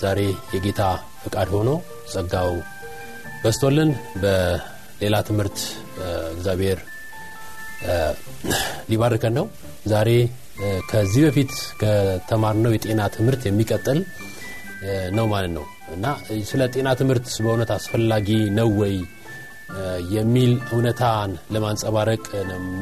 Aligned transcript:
ዛሬ 0.00 0.20
የጌታ 0.54 0.82
ፈቃድ 1.22 1.48
ሆኖ 1.54 1.70
ጸጋው 2.12 2.52
በስቶልን 3.42 3.90
በሌላ 4.22 5.16
ትምህርት 5.28 5.58
እግዚአብሔር 6.34 6.78
ሊባርከን 8.90 9.34
ነው። 9.38 9.46
ዛሬ 9.86 10.10
ከዚህ 10.90 11.22
በፊት 11.26 11.52
ከተማርነው 11.80 12.72
የጤና 12.74 13.02
ትምህርት 13.14 13.42
የሚቀጥል 13.46 13.98
ነው 15.16 15.26
ማለት 15.32 15.52
ነው 15.56 15.64
እና 15.94 16.06
ስለ 16.50 16.62
ጤና 16.74 16.88
ትምህርት 17.00 17.28
በእውነት 17.44 17.70
አስፈላጊ 17.76 18.28
ነው 18.58 18.68
ወይ 18.80 18.94
የሚል 20.14 20.52
እውነታን 20.72 21.32
ለማንጸባረቅ 21.54 22.22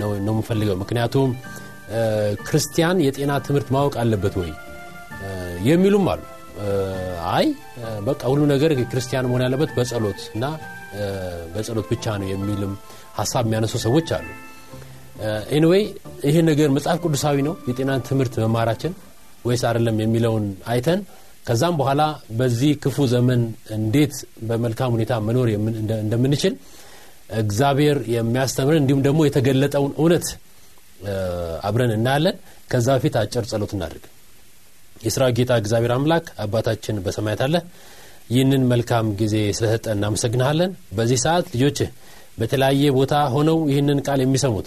ነው 0.00 0.10
የምፈልገው። 0.18 0.76
ምክንያቱም 0.82 1.30
ክርስቲያን 2.46 3.02
የጤና 3.06 3.32
ትምህርት 3.46 3.68
ማወቅ 3.76 3.94
አለበት 4.02 4.34
ወይ 4.42 4.50
የሚሉም 5.68 6.06
አሉ። 6.12 6.22
አይ 7.32 7.46
በቃ 8.06 8.20
ሁሉ 8.30 8.42
ነገር 8.52 8.70
ክርስቲያን 8.92 9.28
መሆን 9.28 9.42
ያለበት 9.46 9.70
በጸሎት 9.76 10.20
እና 10.34 10.44
በጸሎት 11.54 11.86
ብቻ 11.92 12.14
ነው 12.20 12.28
የሚልም 12.32 12.72
ሀሳብ 13.18 13.44
የሚያነሱ 13.46 13.74
ሰዎች 13.84 14.08
አሉ። 14.16 14.26
anyway 15.56 15.84
ይህ 16.26 16.36
ነገር 16.48 16.68
መጽሐፍ 16.76 16.98
ቅዱሳዊ 17.04 17.36
ነው 17.46 17.54
የጤናን 17.68 18.02
ትምህርት 18.08 18.34
መማራችን 18.44 18.92
ወይስ 19.44 19.62
አይደለም 19.68 19.96
የሚለውን 20.02 20.44
አይተን 20.72 21.00
ከዛም 21.46 21.74
በኋላ 21.80 22.02
በዚህ 22.38 22.72
ክፉ 22.82 23.06
ዘመን 23.12 23.40
እንዴት 23.76 24.14
በመልካም 24.48 24.92
ሁኔታ 24.96 25.12
መኖር 25.28 25.48
እንደምንችል 26.02 26.54
እግዚአብሔር 27.38 27.98
የሚያስተምርን 28.14 28.82
እንዲሁም 28.82 29.02
ደግሞ 29.06 29.20
የተገለጠውን 29.26 29.92
እውነት 30.00 30.26
አብረን 31.68 31.92
እናያለን። 31.96 32.36
ከዛ 32.70 32.88
በፊት 32.96 33.16
አጭር 33.20 33.44
ጸሎት 33.50 33.72
እናድርግ። 33.76 34.04
የስራ 35.02 35.24
ጌታ 35.36 35.52
እግዚአብሔር 35.60 35.92
አምላክ 35.94 36.26
አባታችን 36.44 36.96
በሰማያት 37.04 37.40
አለ 37.46 37.56
ይህንን 38.30 38.62
መልካም 38.72 39.06
ጊዜ 39.20 39.36
ስለሰጠ 39.58 39.86
እናመሰግንሃለን። 39.94 40.70
በዚህ 40.96 41.18
ሰዓት 41.24 41.46
ልጆችህ 41.54 41.90
በተለያየ 42.38 42.90
ቦታ 42.98 43.14
ሆነው 43.34 43.58
ይህንን 43.70 43.98
ቃል 44.06 44.20
የሚሰሙት 44.22 44.66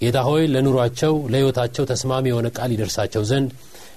ጌታ 0.00 0.18
ሆይ 0.28 0.42
ለኑሯቸው 0.54 1.12
ለሕይወታቸው 1.32 1.84
ተስማሚ 1.90 2.24
የሆነ 2.30 2.48
ቃል 2.56 2.70
ይደርሳቸው 2.74 3.22
ዘንድ 3.30 3.50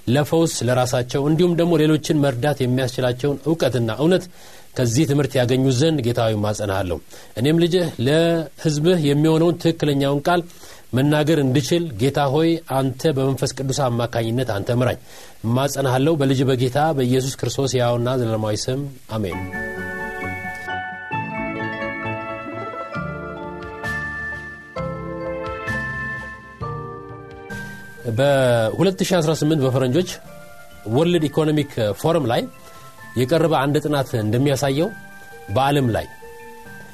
ለፈውስ 0.08 0.54
ለራሳቸው 0.68 1.22
እንዲሁም 1.30 1.54
ደግሞ 1.60 1.74
ሌሎችን 1.82 2.22
መርዳት 2.24 2.60
የሚያስችላቸውን 2.64 3.38
እውቀትና 3.48 3.90
እውነት 4.04 4.26
ከዚህ 4.78 5.06
ትምህርት 5.10 5.34
ያገኙ 5.40 5.66
ዘንድ 5.80 6.00
ጌታዊ 6.08 6.34
ማጸናሃለሁ። 6.44 6.98
እኔም 7.40 7.60
ልጅህ 7.64 7.88
ለሕዝብህ 8.08 9.00
የሚሆነውን 9.10 9.58
ትክክለኛውን 9.64 10.22
ቃል 10.28 10.42
መናገር 10.94 11.40
እንድችል 11.42 11.84
ጌታ 12.02 12.20
ሆይ 12.34 12.50
አንተ 12.78 13.12
በመንፈስ 13.16 13.52
ቅዱስ 13.58 13.80
አማካኝነት 13.86 14.50
አንተ 14.54 14.78
ምራኝ 14.80 15.00
እማጸናሃለሁ። 15.46 16.14
በልጅ 16.22 16.42
በጌታ 16.50 16.80
በኢየሱስ 16.98 17.34
ክርስቶስ 17.42 17.74
ያውና 17.80 18.16
ዘለማዊ 18.22 18.58
ስም 18.64 18.82
አሜን። 19.12 19.40
በ2018 28.18 29.64
በፈረንጆች 29.64 30.10
World 30.90 31.24
Economic 31.30 31.72
Forum 32.02 32.26
ላይ 32.32 32.42
የቀረበ 33.18 33.54
አንድ 33.64 33.76
ጥናት 33.86 34.10
እንደሚያሳየው 34.22 34.90
በዓለም 35.56 35.88
ላይ 35.96 36.06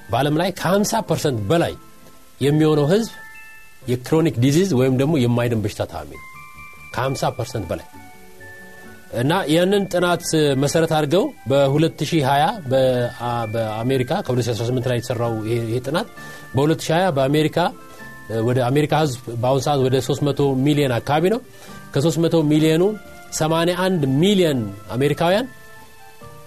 በዓለም 0.09 0.35
ላይ 0.41 0.49
ከ50 0.59 1.01
percent 1.09 1.39
በላይ 1.49 1.73
የሚሆነው 2.41 2.85
ህዝብ 2.85 3.11
የ 3.87 3.98
chronic 3.98 4.35
disease 4.43 4.69
ወይም 4.79 4.95
ደግሞ 4.97 5.13
የማይድን 5.17 5.61
በሽታ 5.63 5.83
ታማሚ 5.91 6.11
ነው። 6.13 6.27
ከ50 6.95 7.31
percent 7.37 7.65
በላይ 7.69 7.87
እና 9.21 9.33
ያንን 9.55 9.83
ጥናት 9.93 10.23
መሰረት 10.57 10.91
አድርገው 10.97 11.25
በ2020 11.49 12.69
በአሜሪካ 13.53 14.11
ከ2018 14.27 14.89
ላይ 14.91 14.97
የተሰራው 14.99 15.33
ይሄ 15.49 15.79
ጥናት 15.87 16.07
በ2020 16.55 17.11
በአሜሪካ 17.17 17.57
ወደ 18.47 18.59
አሜሪካ 18.67 18.93
ህዝብ 19.03 19.21
በአሁኑ 19.41 19.61
ሰዓት 19.67 19.79
ወደ 19.87 19.95
300 20.01 20.47
ሚሊዮን 20.67 20.93
አካባቢ 20.99 21.31
ነው። 21.33 21.41
ከ300 21.95 22.41
ሚሊዮኑ 22.51 22.83
81 23.39 24.07
ሚሊዮን 24.23 24.59
አሜሪካውያን 24.89 25.47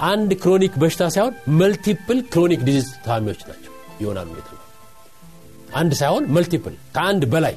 አንድ 0.06 0.30
chronic 0.42 0.74
በሽታ 0.82 1.02
ሳይሆን 1.14 1.34
multiple 1.60 2.20
chronic 2.32 2.62
disease 2.68 2.88
ታማሚዎች 3.06 3.42
ናቸው 3.50 3.72
ይሆናሉ 4.00 4.28
አንድ 5.76 5.92
ሳይሆን 6.00 6.24
multiple 6.36 6.74
ከአንድ 6.94 7.22
በላይ 7.32 7.54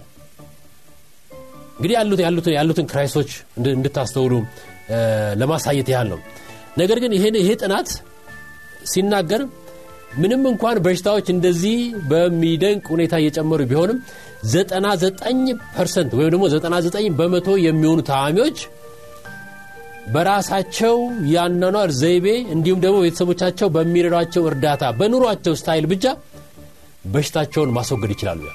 እንግዲህ 1.75 1.96
ያሉት 1.97 2.19
ያሉትን 2.25 2.53
ያሉትን 2.57 2.88
crisis 2.92 3.14
ኦች 3.14 3.30
እንድታስተውሉ 3.74 4.34
ለማሳየት 5.41 5.90
ያህል 5.94 6.07
ነው። 6.13 6.19
ነገር 6.78 6.97
ግን 7.03 7.12
ይሄ 7.18 7.50
ጥናት 7.62 7.90
ሲናገር 8.85 9.41
ምንም 10.19 10.44
እንኳን 10.52 10.78
በሽታዎች 10.85 11.28
እንደዚህ 11.34 11.80
በሚደንቅ 12.12 12.85
ሁኔታ 12.94 13.16
እየጨመሩ 13.22 13.62
ቢሆንም 13.72 13.97
99 14.50 15.41
percent 15.76 16.12
ወይም 16.18 16.30
ደግሞ 16.34 16.46
99 16.53 17.09
በመቶ 17.19 17.57
የሚሆኑ 17.66 18.00
ታማሚዎች 18.09 18.59
በራሳቸው 20.13 20.96
የአኗኗር 21.34 21.90
ዘይቤ 22.00 22.28
እንዲሁም 22.56 22.80
ደግሞ 22.86 22.97
ቤተሰቦቻቸው 23.06 23.68
በሚረዷቸው 23.75 24.44
እርዳታ 24.51 24.84
በኑሯቸው 25.00 25.53
style 25.62 25.86
ብቻ 25.91 26.06
በሽታቸውን 27.14 27.72
ማስወገድ 27.78 28.12
ይችላሉ። 28.16 28.42
ያ 28.47 28.53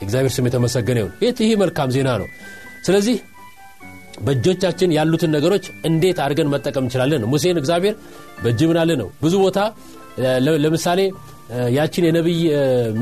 የእግዚአብሔር 0.00 0.32
ስም 0.36 0.46
የተመሰገነ 0.48 0.98
ይሁን። 1.02 1.12
ይህ 1.42 1.52
መልካም 1.62 1.90
ዜና 1.96 2.10
ነው። 2.22 2.28
ስለዚህ 2.86 3.16
በእጆቻችን 4.20 4.90
ያሉትን 4.96 5.30
ነገሮች 5.36 5.64
እንዴት 5.88 6.18
አድርገን 6.24 6.48
መጠቀም 6.54 6.84
እንችላለን? 6.86 7.22
ሙሴን 7.32 7.58
እግዚአብሔር 7.60 7.94
በእጅህ 8.42 8.60
ምናለ 8.70 8.90
ነው። 9.00 9.08
ብዙ 9.22 9.34
ቦታ 9.44 9.58
ለምሳሌ 10.64 11.00
ያችን 11.76 12.04
የነቢይ 12.08 12.40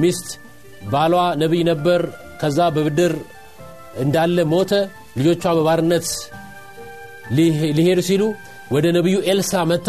ሚስት 0.03 0.29
ባሏ 0.93 1.15
ነቢይ 1.43 1.63
ነበር። 1.71 2.01
ከዛ 2.41 2.59
በብድር 2.77 3.13
እንዳለ 4.03 4.39
ሞተ። 4.53 4.73
ልጆቿ 5.19 5.45
በባርነት 5.57 6.07
ሊሄዱ 7.79 8.01
ሲሉ 8.09 8.23
ወደ 8.75 8.87
ነቢዩ 8.97 9.17
ኤልሳ 9.31 9.53
መጥታ 9.71 9.89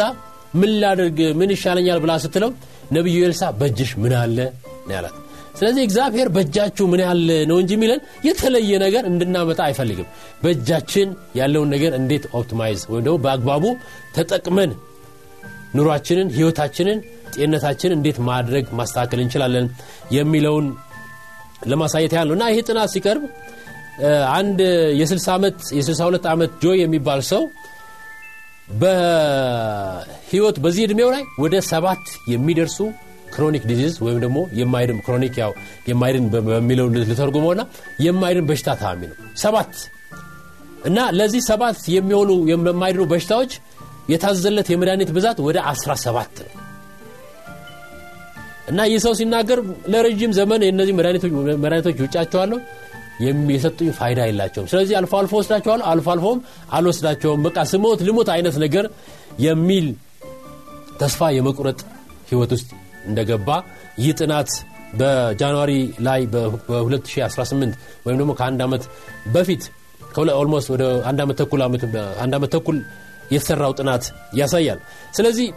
ምን 0.54 0.72
ላድርግ 0.82 1.20
ምን 1.40 1.50
ይሻለኛል 1.56 2.00
ብላ 2.04 2.12
ስትለው 2.24 2.52
ነቢዩ 2.92 3.18
ኤልሳ 3.26 3.44
በእጅሽ 3.60 3.92
ምን 4.04 4.14
አለ 4.22 4.38
ነው 4.86 4.94
ያላት። 4.96 5.16
ስለዚህ 5.58 5.84
እግዚአብሔር 5.88 6.28
በእጃችሁ 6.36 6.86
ምን 6.92 7.02
አለ 7.04 7.20
ነው 7.50 7.58
እንጂ 7.62 7.72
የሚለን 7.76 8.00
የተለየ 8.28 8.78
ነገር 8.84 9.04
እንድናመጣ 9.10 9.60
አይፈልግም። 9.68 10.08
በእጃችን 10.44 11.10
ያለውን 11.40 11.70
ነገር 11.76 11.92
እንዴት 12.00 12.24
optimize 12.40 12.82
ወይም 12.92 13.04
ደግሞ 13.08 13.18
በአግባቡ 13.26 13.64
ተጠቅመን 14.18 14.72
ኑሯችንን፣ 15.78 16.30
ህይወታችንን፣ 16.38 16.98
ጤንነታችንን 17.36 17.96
እንዴት 17.98 18.18
ማድረግ 18.30 18.66
ማስተካከል 18.80 19.20
እንችላለን 19.24 19.68
የሚለውን 20.16 20.66
ለማሳየት 21.70 22.14
ነው 22.22 22.34
እና 22.38 22.46
ይህ 22.52 22.64
ጥናት 22.70 22.90
ሲቀርብ 22.94 23.24
አንድ 24.36 24.60
የ62 25.00 26.28
ዓመት 26.32 26.52
ጆይ 26.64 26.78
የሚባል 26.84 27.22
ሰው 27.32 27.44
በህይወት 30.32 30.58
በዚህ 30.64 30.84
ዕድሜው 30.86 31.10
ላይ 31.14 31.24
ወደ 31.42 31.56
ሰባት 31.70 32.04
የሚደርሱ 32.32 32.78
chronic 33.34 33.64
disease 33.70 33.94
ወይም 34.04 34.20
ደግሞ 34.24 34.38
የማይድን 34.60 35.00
chronic 35.06 35.34
ያው 35.42 35.52
የማይድን 35.90 36.26
በሚለው 36.48 36.86
ልተርጉመውና 37.04 37.62
የማይድን 38.06 38.46
በሽታ 38.50 38.76
ታማሚ 38.82 39.02
ነው። 39.10 39.18
ሰባት 39.42 39.74
እና 40.86 41.00
ለዚህ 41.18 41.42
ሰባት 41.50 41.80
የሚሆኑ 41.96 42.30
የማይድኑ 42.52 43.06
በሽታዎች 43.12 43.52
የታዘዘለት 44.14 44.70
የመድኃኒት 44.74 45.12
ብዛት 45.18 45.40
ወደ 45.48 45.58
17 45.72 46.40
ነው 46.46 46.54
እና 48.72 48.80
ይህ 48.90 49.02
ሰው 49.06 49.16
ሲናገር 49.20 49.60
ለረዥም 49.94 50.34
ዘመን 50.38 50.64
የእነዚህ 50.66 50.96
መድኃኒቶች 51.58 52.00
ውጫቸዋለሁ 52.06 52.60
የሰጡኝ 53.52 53.90
ፋይዳ 53.98 54.22
የላቸውም። 54.30 54.70
ስለዚህ 54.72 54.96
አልፎ 55.00 55.14
አልፎ 55.20 55.34
ወስዳቸዋለሁ፣ 55.40 55.86
አልፎ 55.92 56.08
አልፎም 56.14 56.40
አልወስዳቸውም። 56.78 57.44
በቃ 57.48 57.66
ስሞት 57.72 58.00
ልሞት 58.08 58.32
አይነት 58.36 58.56
ነገር 58.64 58.88
የሚል 59.46 59.88
ተስፋ 61.02 61.30
የመቁረጥ 61.38 61.80
ህይወት 62.30 62.52
ውስጥ 62.56 62.70
እንደገባ 63.06 63.50
ይህ 64.02 64.12
ጥናት 64.20 64.50
በጃንዋሪ 65.00 65.72
ላይ 66.08 66.22
በ2018 66.34 67.76
ወይም 68.06 68.18
ደግሞ 68.22 68.32
ከአንድ 68.40 68.62
ዓመት 68.66 68.84
በፊት 69.36 69.64
almost 70.36 70.70
ወደ 70.74 70.84
አንድ 71.10 71.20
ዓመት 72.36 72.50
ተኩል 72.56 72.80
የተሰራው 73.32 73.74
ጥናት 73.80 74.04
ያሳያል። 74.40 74.80
ስለዚህ 75.18 75.48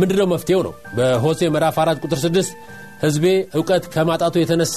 ምንድነው 0.00 0.26
መፍትሄው 0.32 0.60
ነው? 0.66 0.72
በሆሴዕ 0.96 1.40
ምዕራፍ 1.54 1.76
4 1.82 2.00
ቁጥር 2.04 2.18
6 2.22 2.48
ህዝቤ 3.04 3.24
እውቀት 3.58 3.84
ከማጣቱ 3.94 4.34
የተነሳ 4.40 4.76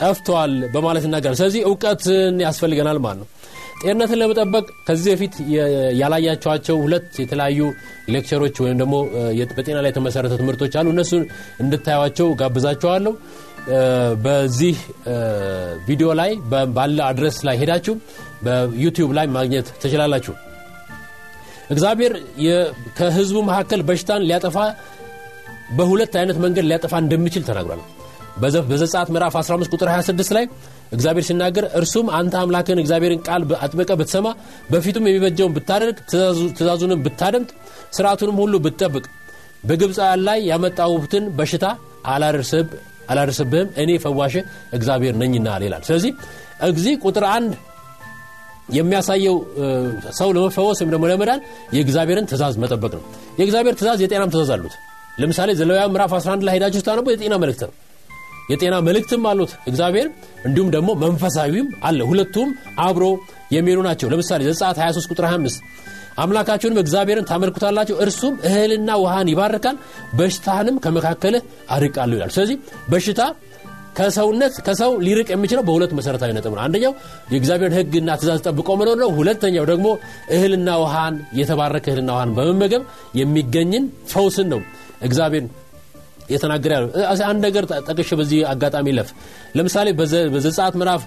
ጠፍተዋል 0.00 0.52
በማለት 0.74 1.04
ይናገራል 1.06 1.36
ስለዚህ 1.40 1.62
እውቀትን 1.68 2.36
ያስፈልገናል 2.46 2.98
ማለት 2.98 3.20
ነው። 3.22 3.28
ጤንነትን 3.82 4.18
ለመጠበቅ 4.20 4.64
ከዚህ 4.86 5.10
በፊት 5.12 5.34
ያላያቸዋቸው 6.00 6.76
ሁለት 6.84 7.10
የተለያዩ 7.22 7.60
lecture 8.14 8.41
ኦች 8.41 8.56
ወይም 8.64 8.78
ደግሞ 8.82 8.94
በጤና 9.52 9.76
ላይ 9.84 9.90
የተመሰረተ 9.92 10.34
ትምህርቶች 10.40 10.72
አሉ። 10.80 10.88
እነሱን 10.94 11.22
እንድታዩቸው 11.64 12.28
ጋብዛቸዋለሁ 12.40 13.12
በዚህ 14.24 14.76
ቪዲዮ 15.86 16.08
ላይ 16.20 16.30
ባለ 16.76 16.98
አድረስ 17.08 17.38
ላይ 17.48 17.56
ሄዳችሁ 17.62 17.94
በዩቲዩብ 18.44 19.10
ላይ 19.18 19.26
ማግኘት 19.36 19.68
ትችላላችሁ። 19.82 20.34
እግዚአብሔር 21.70 22.12
ከህዝቡ 22.98 23.38
መካከል 23.48 23.80
በሽታን 23.88 24.26
ሊያጠፋ 24.28 24.58
በሁለት 25.78 26.12
አይነት 26.20 26.36
መንገድ 26.44 26.66
ሊያጠፋ 26.68 26.94
እንደሚችል 27.04 27.42
ተናግሯል 27.48 27.80
በዘጻት 28.40 29.08
ምዕራፍ 29.14 29.34
15 29.40 29.74
ቁጥር 29.74 29.88
26 29.92 30.32
ላይ 30.36 30.44
እግዚአብሔር 30.92 31.24
ሲናገር 31.28 31.64
እርሱም 31.80 32.06
አንተ 32.18 32.34
አምላክን 32.42 32.80
እግዚአብሔርን 32.82 33.20
ቃል 33.26 33.42
አጥበቀ 33.60 33.90
ብትሰማ 34.00 34.28
በፊቱም 34.70 35.06
የሚበጀውን 35.08 35.54
ብታደርግ 35.56 35.96
ትእዛዙንም 36.52 37.00
ብታደምጥ 37.06 37.50
ስርዓቱንም 37.96 38.36
ሁሉ 38.42 38.54
ብትጠብቅ 38.66 39.04
በግብፃውያን 39.64 40.20
ላይ 40.28 40.38
ያመጣሁትን 40.50 41.24
በሽታ 41.38 41.64
አላደርስብህም 43.10 43.68
እኔ 43.82 43.90
ፈዋሽ 44.04 44.34
እግዚአብሔር 44.78 45.14
ነኝና 45.22 45.56
ይላል። 45.66 45.82
ስለዚህ 45.88 46.12
እዚህ 46.68 46.94
ቁጥር 47.04 47.24
አንድ 47.34 47.52
የሚያሳየው 48.76 49.36
ሰው 50.18 50.30
ለመፈወስ 50.36 50.78
ወይም 50.82 50.90
ደግሞ 50.94 51.04
ለመዳን 51.10 51.40
የእግዚአብሔርን 51.76 52.26
ትእዛዝ 52.30 52.56
መጠበቅ 52.64 52.92
ነው። 52.98 53.04
የእግዚአብሔር 53.38 53.74
ትእዛዝ 53.78 54.00
የጤናም 54.04 54.32
ትእዛዝ 54.34 54.50
አሉት። 54.56 54.74
ለምሳሌ 55.20 55.50
ዘሌዋውያን 55.60 55.92
ምዕራፍ 55.94 56.12
11 56.18 56.44
ላይ 56.48 56.54
ሄዳችሁ 56.56 56.80
ስታነቡ 56.82 57.06
የጤና 57.12 57.36
መልእክት 57.42 57.62
ነው 57.66 57.72
የጤና 58.48 58.74
መልእክትም 58.86 59.24
አሉት። 59.30 59.52
እግዚአብሔር 59.66 60.06
እንዲሁም 60.44 60.70
ደግሞ 60.76 60.90
መንፈሳዊም 61.02 61.68
አለ። 61.82 62.00
ሁለቱም 62.10 62.48
አብሮ 62.80 63.04
የሚሄዱ 63.52 63.80
ናቸው። 63.88 64.08
ለምሳሌ 64.12 64.40
ዘጻት 64.50 64.78
23 64.80 65.12
ቁጥር 65.12 65.26
25 65.28 65.60
አምላካችሁንም 66.18 66.80
እግዚአብሔርን 66.82 67.26
ታመልኩታላችሁ 67.26 67.96
እርሱም 68.04 68.34
እህልና 68.48 68.90
ውሃን 69.02 69.28
ይባርካል 69.32 69.76
በሽታህንም 70.18 70.78
ከመካከልህ 70.84 71.42
አርቃለሁ 71.70 72.16
ይላል። 72.18 72.32
ስለዚህ 72.36 72.56
በሽታ 72.88 73.20
ከሰውነት 73.98 74.54
ከሰው 74.66 74.90
ሊርቅ 75.04 75.28
የሚችለው 75.32 75.64
በሁለት 75.68 75.92
መሰረታዊ 75.98 76.30
ነጥብ 76.36 76.52
ነው። 76.56 76.62
አንደኛው 76.64 76.92
የእግዚአብሔርን 77.32 77.76
ህግና 77.78 78.10
ትእዛዝ 78.20 78.40
ጠብቆ 78.46 78.68
መኖር 78.80 78.98
ነው። 79.02 79.10
ሁለተኛው 79.16 79.64
ደግሞ 79.70 79.86
እህልና 80.34 80.68
ውሃን 80.82 81.14
የተባረከ 81.40 81.86
እህልና 81.90 82.10
ውሃን 82.16 82.34
በመመገብ 82.36 82.82
የሚገኝን 83.20 83.84
ፈውስን 84.12 84.48
ነው። 84.54 84.60
እግዚአብሔር 85.02 85.46
የተናገረ 86.28 86.70
ያለው። 86.76 86.90
አንድ 87.28 87.40
ነገር 87.46 87.64
ጠቅሼ 87.88 88.10
በዚህ 88.20 88.40
አጋጣሚ 88.52 88.88
ለፍ 88.98 89.10
ለምሳሌ 89.56 89.88
በዘጸአት 90.34 90.74
ምዕራፍ 90.80 91.02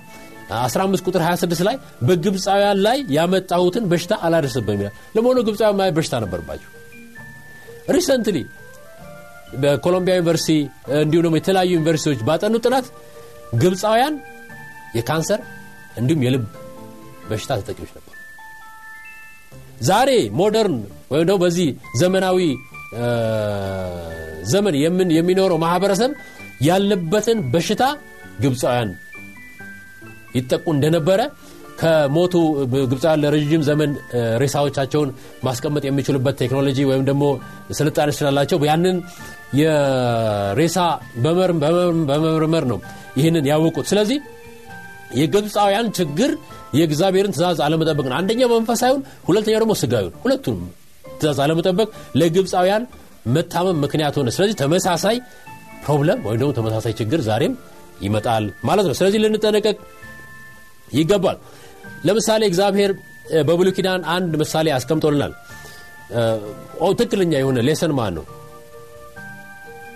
15 0.59 1.05
ቁጥር 1.07 1.21
26 1.25 1.61
ላይ 1.67 1.75
በግብፃውያን 2.07 2.79
ላይ 2.85 2.97
ያመጣሁትን 3.17 3.83
በሽታ 3.91 4.13
አላደርስብም 4.25 4.79
ይላል። 4.81 4.95
ለመሆኑ 5.15 5.37
ግብፃውያን 5.47 5.77
ማየ 5.79 5.91
በሽታ 5.97 6.15
ነበርባቸው 6.23 6.69
recently 7.89 8.37
በኮሎምቢያ 9.61 10.13
ዩኒቨርሲቲ 10.17 10.57
እንዲሁም 10.99 11.23
ደግሞ 11.25 11.35
የተለያዩ 11.39 11.71
ዩኒቨርሲቲዎች 11.77 12.19
ባጠኑ 12.27 12.55
ጥናት 12.65 12.85
ግብፃውያን 13.61 14.15
የካንሰር 14.97 15.41
እንዲሁም 15.99 16.21
የልብ 16.25 16.45
በሽታ 17.29 17.51
ተጠቂዎች 17.59 17.91
ነበሩ። 17.97 18.07
ዛሬ 19.81 20.09
ሞደርን 20.39 20.77
ወይም 21.11 21.25
ደግሞ 21.27 21.39
በዚህ 21.43 21.67
ዘመናዊ 22.01 22.39
ዘመን 24.49 24.75
የሚኖረው 25.17 25.57
ማህበረሰብ 25.63 26.11
ያለበትን 26.67 27.39
በሽታ 27.53 27.83
ግብፃውያን 28.43 28.91
ይጠቁ 30.35 30.65
እንደነበረ 30.73 31.21
ከሞቱ 31.79 32.33
ግብፃውያን 32.91 33.21
ለረዥም 33.23 33.61
ዘመን 33.69 33.91
ሬሳዎቻቸውን 34.41 35.09
ማስቀመጥ 35.43 35.83
የሚችሉበት 35.87 36.35
ቴክኖሎጂ 36.41 36.77
ወይም 36.89 37.03
ደግሞ 37.09 37.23
ስልጣኔ 37.79 38.09
ስላላቸው 38.17 38.59
ያንን 38.69 38.97
የሬሳ 39.61 40.77
በመመርመር 41.23 42.65
ነው 42.71 42.79
ይህንን 43.17 43.47
ያወቁት። 43.51 43.87
ስለዚህ 43.91 44.19
የግብፃውያን 45.19 45.87
ችግር 45.97 46.31
የእግዚአብሔርን 46.73 47.33
ትእዛዝ 47.35 47.59
አለመጠበቅ 47.65 48.05
ነው። 48.11 48.17
አንደኛው 48.17 48.49
መንፈሳዊውን 48.53 49.01
ሁለተኛው 49.27 49.59
ደግሞ 49.63 49.73
ስጋዊውን 49.81 50.15
ሁለቱንም 50.23 50.67
ትእዛዝ 51.15 51.39
አለመጠበቅ 51.45 51.87
ለግብፃውያን 52.15 52.83
መታመም 53.27 53.77
ምክንያት 53.81 54.15
ሆነ። 54.19 54.29
ስለዚህ 54.29 54.55
ተመሳሳይ 54.55 55.17
ፕሮብለም 55.85 56.19
ወይም 56.27 56.39
ደግሞ 56.41 56.51
ተመሳሳይ 56.59 56.93
ችግር 56.99 57.19
ዛሬም 57.21 57.53
ይመጣል 58.01 58.45
ማለት 58.63 58.85
ነው። 58.89 58.95
ስለዚህ 58.99 59.19
ልንጠነቀቅ 59.23 59.77
ይገባል። 60.93 61.37
ለምሳሌ 62.05 62.41
እግዚአብሔር 62.45 62.91
በብሉ 63.47 63.67
ኪዳን 63.71 64.01
አንድ 64.15 64.31
ምሳሌ 64.35 64.67
አስቀምጦልናል። 64.71 65.33
ትክክለኛ 66.99 67.33
የሆነ 67.39 67.59
ሌሰን 67.67 67.91
ማን 67.91 68.13
ነው 68.17 68.25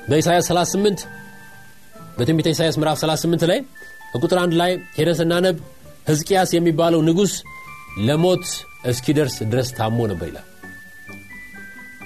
በኢሳያስ 0.10 0.48
38 0.52 1.02
በትንቢተ 2.18 2.48
ኢሳያስ 2.54 2.76
ምዕራፍ 2.80 2.98
38 3.02 3.46
ላይ 3.52 3.60
ቁጥር 4.20 4.38
አንድ 4.44 4.54
ላይ 4.62 4.72
ሄደን 4.98 5.18
ስናነብ 5.20 5.58
ህዝቅያስ 6.08 6.50
የሚባለው 6.56 7.02
ንጉሥ 7.08 7.34
ለሞት 8.08 8.46
እስኪደርስ 8.92 9.36
ድረስ 9.52 9.70
ታሞ 9.78 9.98
ነበር 10.12 10.28
ይላል 10.32 10.46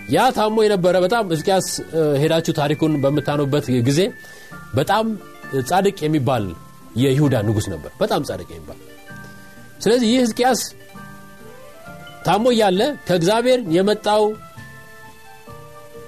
ያ 0.09 0.25
ታሞ 0.38 0.57
የነበረ 0.65 0.95
በጣም 1.06 1.25
ህዝቅያስ 1.33 1.67
ሄዳችሁ 2.21 2.53
ታሪኩን 2.59 2.94
በምታኑበት 3.03 3.65
ጊዜ 3.88 4.01
በጣም 4.75 5.06
ጻድቅ 5.69 5.97
የሚባል 6.06 6.45
የይሁዳ 7.01 7.35
ንጉሥ 7.47 7.65
ነበር። 7.73 7.91
በጣም 8.01 8.21
ጻድቅ 8.27 8.47
የሚባል። 8.51 8.79
ስለዚህ 9.83 10.07
ይህ 10.11 10.21
ህዝቅያስ 10.23 10.61
ታሞ 12.25 12.45
እያለ 12.53 12.81
ከእግዚአብሔር 13.07 13.59
የመጣው 13.75 14.24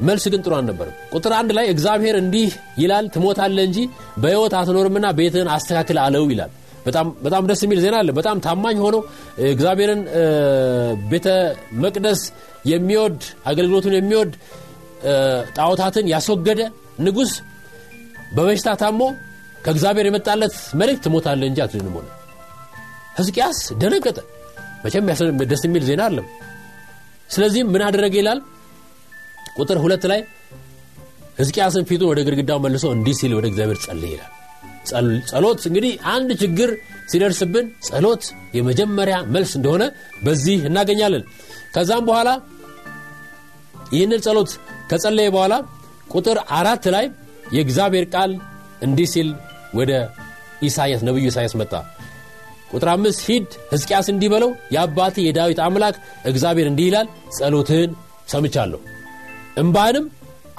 መልስ 0.01 0.23
ግን 0.33 0.41
ጥሩ 0.45 0.53
አልነበርም 0.57 0.95
ቁጥር 1.15 1.33
አንድ 1.39 1.51
ላይ 1.57 1.65
እግዚአብሔር 1.73 2.15
እንዲህ 2.21 2.49
ይላል 2.81 3.05
ትሞታለ 3.15 3.57
እንጂ 3.67 3.77
በህይወት 4.17 4.53
አትኖርምና 4.59 5.07
ቤትህን 5.19 5.49
አስተካክል 5.55 5.97
አለው 6.05 6.25
ይላል 6.33 6.51
በጣም 7.23 7.43
ደስ 7.49 7.61
የሚል 7.65 7.79
ዜና 7.83 7.95
አለ። 8.01 8.09
በጣም 8.19 8.37
ታማኝ 8.45 8.77
ሆኖ 8.85 8.97
እግዚአብሔርን 9.51 10.01
ቤተ 11.11 11.27
መቅደስ 11.83 12.21
የሚወድ 12.71 13.19
አገልግሎቱን 13.49 13.95
የሚወድ 13.97 14.31
ጣዖታትን 15.57 16.07
ያስወገደ 16.13 16.61
ንጉሥ 17.05 17.31
በበሽታ 18.35 18.69
ታሞ 18.81 19.01
ከእግዚአብሔር 19.65 20.05
የመጣለት 20.09 20.55
መልእክት 20.79 21.01
ትሞታለ 21.05 21.41
እንጂ 21.49 21.59
አትድንም 21.65 21.95
ሆነ። 21.97 22.07
ህዝቅያስ 23.17 23.59
ደነገጠ። 23.81 24.17
መቼም 24.83 25.07
ደስ 25.51 25.63
የሚል 25.67 25.83
ዜና 25.89 26.03
አለም 26.09 26.27
ስለዚህም 27.29 27.67
ምን 27.73 27.81
አደረገ 27.87 28.15
ይላል? 28.21 28.39
ቁጥር 29.57 29.77
ሁለት 29.83 30.03
ላይ 30.11 30.21
ህዝቅያስን 31.39 31.83
ፊቱን 31.89 32.09
ወደ 32.11 32.19
ግድግዳው 32.27 32.59
መልሶ 32.65 32.85
እንዲህ 32.95 33.15
ሲል 33.19 33.33
ወደ 33.37 33.45
እግዚአብሔር 33.51 33.79
ጸልይ 33.85 34.11
ይላል 34.13 34.31
ጸሎት 35.29 35.61
እንግዲህ 35.69 35.93
አንድ 36.13 36.29
ችግር 36.41 36.69
ሲደርስብን 37.11 37.65
ጸሎት 37.87 38.23
የመጀመሪያ 38.57 39.15
መልስ 39.33 39.51
እንደሆነ 39.59 39.83
በዚህ 40.23 40.59
እናገኛለን። 40.69 41.23
ከዛም 41.75 42.03
በኋላ 42.09 42.29
ይህንን 43.91 44.21
ጸሎት 44.25 44.51
ከጸለየ 44.91 45.29
በኋላ 45.35 45.53
ቁጥር 46.13 46.37
አራት 46.59 46.85
ላይ 46.95 47.05
የእግዚአብሔር 47.55 48.05
ቃል 48.13 48.31
እንዲህ 48.81 49.07
ሲል 49.13 49.29
ወደ 49.73 49.91
ኢሳያስ 50.61 51.01
ነቢዩ 51.07 51.25
ኢሳያስ 51.31 51.53
መጣ። 51.61 51.73
ቁጥር 52.71 52.89
አምስት 52.89 53.21
ሂድ 53.27 53.47
ህዝቅያስ 53.71 54.07
እንዲህ 54.13 54.29
በለው 54.33 54.51
የአባት 54.75 55.15
የዳዊት 55.23 55.59
አምላክ 55.65 55.95
እግዚአብሔር 56.25 56.67
እንዲህ 56.71 56.87
ይላል 56.89 57.07
ጸሎትህን 57.37 57.91
ሰምቻለሁ። 58.27 58.79
እምባንም 59.57 60.05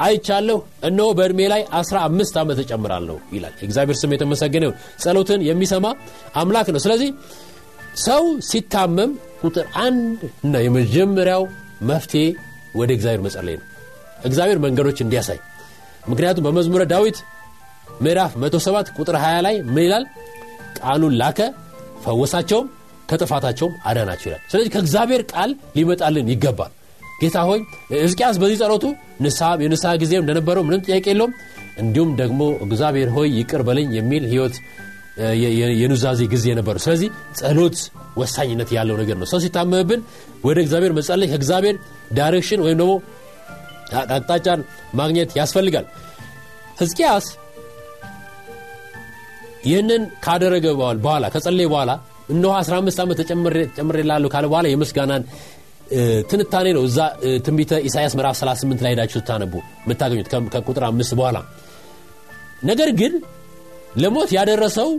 አይቻለሁ። 0.02 0.58
እነሆ 0.88 1.06
በእድሜ 1.18 1.40
ላይ 1.52 1.62
አስራ 1.78 1.96
አምስት 2.08 2.34
ዓመት 2.40 2.58
እጨምራለሁ 2.62 3.16
ይላል። 3.34 3.54
የእግዚአብሔር 3.60 3.96
ስም 4.00 4.14
የተመሰገነ 4.14 4.64
ጸሎትን 5.02 5.40
የሚሰማ 5.48 5.86
አምላክ 6.36 6.68
ነው። 6.74 6.80
ስለዚህ 6.80 7.10
ሰው 8.06 8.24
ሲታመም 8.48 9.10
ቁጥር 9.42 9.66
አንድ 9.82 10.20
እና 10.44 10.54
የመጀመሪያው 10.64 11.42
መፍትሄ 11.90 12.24
ወደ 12.76 12.90
እግዚአብሔር 12.96 13.22
መጸለይ 13.26 13.56
ነው። 13.60 13.66
እግዚአብሔር 14.24 14.58
መንገዶች 14.64 14.98
እንዲያሳይ። 15.04 15.38
ምክንያቱም 16.08 16.44
በመዝሙረ 16.46 16.82
ዳዊት 16.92 17.18
ምዕራፍ 18.02 18.32
107 18.42 18.92
ቁጥር 18.98 19.16
20 19.20 19.40
ላይ 19.46 19.56
ምን 19.68 19.84
ይላል? 19.86 20.04
ቃሉን 20.78 21.14
ላከ 21.20 21.40
ፈወሳቸውም 22.04 22.66
ከጥፋታቸውም 23.10 23.74
አዳናቸው 23.84 24.28
ይላል። 24.28 24.42
ስለዚህ 24.50 24.70
ከእግዚአብሔር 24.74 25.22
ቃል 25.32 25.50
ሊመጣልን 25.76 26.30
ይገባል 26.32 26.72
ጌታ 27.22 27.38
ሆይ 27.48 27.60
ሕዝቅያስ 27.96 28.36
በዚህ 28.42 28.58
ጸሎቱ 28.62 28.84
የንስሐ 29.62 29.90
ጊዜ 30.02 30.12
እንደነበረው 30.22 30.64
ምንም 30.68 30.82
ጥያቄ 30.86 31.04
የለውም። 31.12 31.34
እንዲሁም 31.82 32.10
ደግሞ 32.20 32.40
እግዚአብሔር 32.66 33.10
ሆይ 33.16 33.28
ይቅር 33.38 33.62
በለኝ 33.68 33.88
የሚል 33.98 34.24
ህይወት 34.32 34.56
የኑዛዜ 35.80 36.20
ጊዜ 36.32 36.46
ነበሩ 36.58 36.76
ስለዚህ 36.84 37.08
ጸሎት 37.38 37.78
ወሳኝነት 38.20 38.70
ያለው 38.76 38.96
ነገር 39.00 39.16
ነው። 39.20 39.26
ሰው 39.32 39.40
ሲታመምብን 39.44 40.00
ወደ 40.44 40.58
እግዚአብሔር 40.64 40.92
መጸለይ 40.98 41.28
ከእግዚአብሔር 41.32 41.76
direction 42.12 42.62
ወይም 42.66 42.78
ደግሞ 42.80 42.92
አቅጣጫን 44.10 44.60
ማግኘት 44.94 45.30
ያስፈልጋል። 45.38 45.86
ህዝቅያስ 46.80 47.26
ይህንን 49.64 50.02
ካደረገ 50.24 50.66
በኋላ 51.02 51.24
ከጸለየ 51.34 51.66
በኋላ 51.72 51.90
እነሆ 52.28 52.52
15 52.60 53.02
ዓመት 53.04 53.18
ተጨምሬ 53.22 53.98
ላለሁ 54.10 54.28
ካለ 54.34 54.46
በኋላ 54.52 54.66
የምስጋናን 54.70 55.22
ትንታኔ 56.30 56.66
ነው። 56.76 56.82
እዛ 56.88 56.98
ትንቢተ 57.46 57.72
ኢሳያስ 57.88 58.12
ምዕራፍ 58.18 58.36
38 58.38 58.84
ላይ 58.84 58.92
ሄዳችሁ 58.94 59.18
ስታነቡ 59.22 59.52
የምታገኙት 59.84 60.28
ከቁጥር 60.54 60.84
አምስት 60.88 61.12
በኋላ። 61.18 61.38
ነገር 62.64 62.90
ግን 63.00 63.12
ለሞት 64.02 64.30
ያደረሰው 64.36 64.90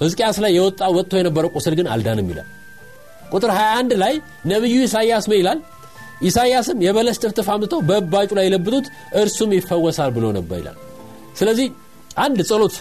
ሕዝቅያስ 0.00 0.38
ላይ 0.44 0.52
የወጣ 0.56 0.82
ወጥቶ 0.96 1.12
የነበረው 1.20 1.50
ቁስል 1.56 1.74
ግን 1.78 1.86
አልዳነም 1.92 2.28
ይላል። 2.32 2.48
ቁጥር 3.32 3.50
21 3.54 3.94
ላይ 4.02 4.14
ነቢዩ 4.50 4.76
ኢሳያስ 4.86 5.24
ምን 5.30 5.38
ይላል? 5.40 5.58
ኢሳያስም 6.22 6.78
የበለስ 6.84 7.16
ጥፍጥፍ 7.22 7.46
አምጥተው 7.54 7.80
በእባጩ 7.88 8.30
ላይ 8.38 8.44
የለብጡት 8.46 8.86
እርሱም 9.20 9.50
ይፈወሳል 9.56 10.10
ብሎ 10.16 10.26
ነበር 10.36 10.56
ይላል። 10.60 10.76
ስለዚህ 11.38 11.66
አንድ 12.24 12.38
ጸሎት 12.50 12.74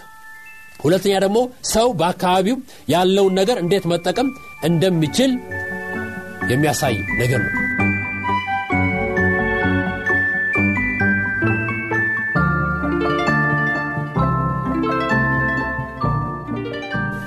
ሁለተኛ 0.83 1.13
ደግሞ 1.23 1.37
ሰው 1.71 1.87
በአካባቢው 1.99 2.57
ያለውን 2.93 3.33
ነገር 3.39 3.57
እንዴት 3.61 3.85
መጠቀም 3.91 4.27
እንደሚችል 4.63 5.31
የሚያሳይ 6.51 6.95
ነገር 7.19 7.41
ነው 7.45 7.62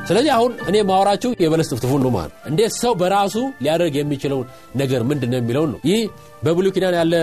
ስለዚህ 0.08 0.30
አሁን 0.34 0.52
እኔ 0.70 0.76
ማወራችሁ 0.88 1.30
የበለስ 1.42 1.68
ጥፍጥፉን 1.72 2.02
ነው 2.04 2.10
ማለት 2.16 2.32
እንዴት 2.50 2.72
ሰው 2.76 2.92
በራሱ 3.00 3.34
ሊያደርግ 3.64 3.94
የሚችለውን 3.98 4.46
ነገር 4.76 5.00
ምንድን 5.02 5.30
ነው 5.32 5.38
የሚለውን 5.40 5.70
ነው። 5.75 5.80
ይህ 5.90 6.02
በብሉ 6.42 6.66
ኪዳን 6.75 6.94
ያለ 6.98 7.14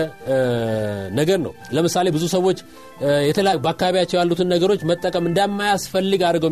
ነገር 1.18 1.38
ነው። 1.44 1.52
ለምሳሌ 1.76 2.06
ብዙ 2.16 2.24
ሰዎች 2.34 2.58
በአካባቢያቸው 3.64 4.16
ያሉትን 4.20 4.50
ነገሮች 4.54 4.80
መጠቀም 4.90 5.26
እንደማያስፈልግ 5.30 6.22
አድርገው 6.28 6.50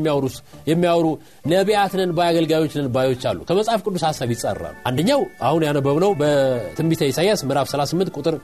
የሚያወሩ 0.68 1.06
ነቢያትንን 1.52 2.12
ባይ 2.18 2.28
አገልጋዮችንን 2.32 2.88
ባዮች 2.96 3.24
አሉ። 3.30 3.40
ከመጽሐፍ 3.50 3.82
ቅዱስ 3.86 4.04
ሀሳብ 4.08 4.30
ይጸራሉ 4.34 4.74
አንደኛው 4.90 5.22
አሁን 5.42 5.64
ያነበብነው 5.68 6.12
በትንቢተ 6.20 7.10
ኢሳያስ 7.12 7.42
ምዕራፍ 7.48 7.68
38 7.72 8.18
ቁጥር 8.18 8.36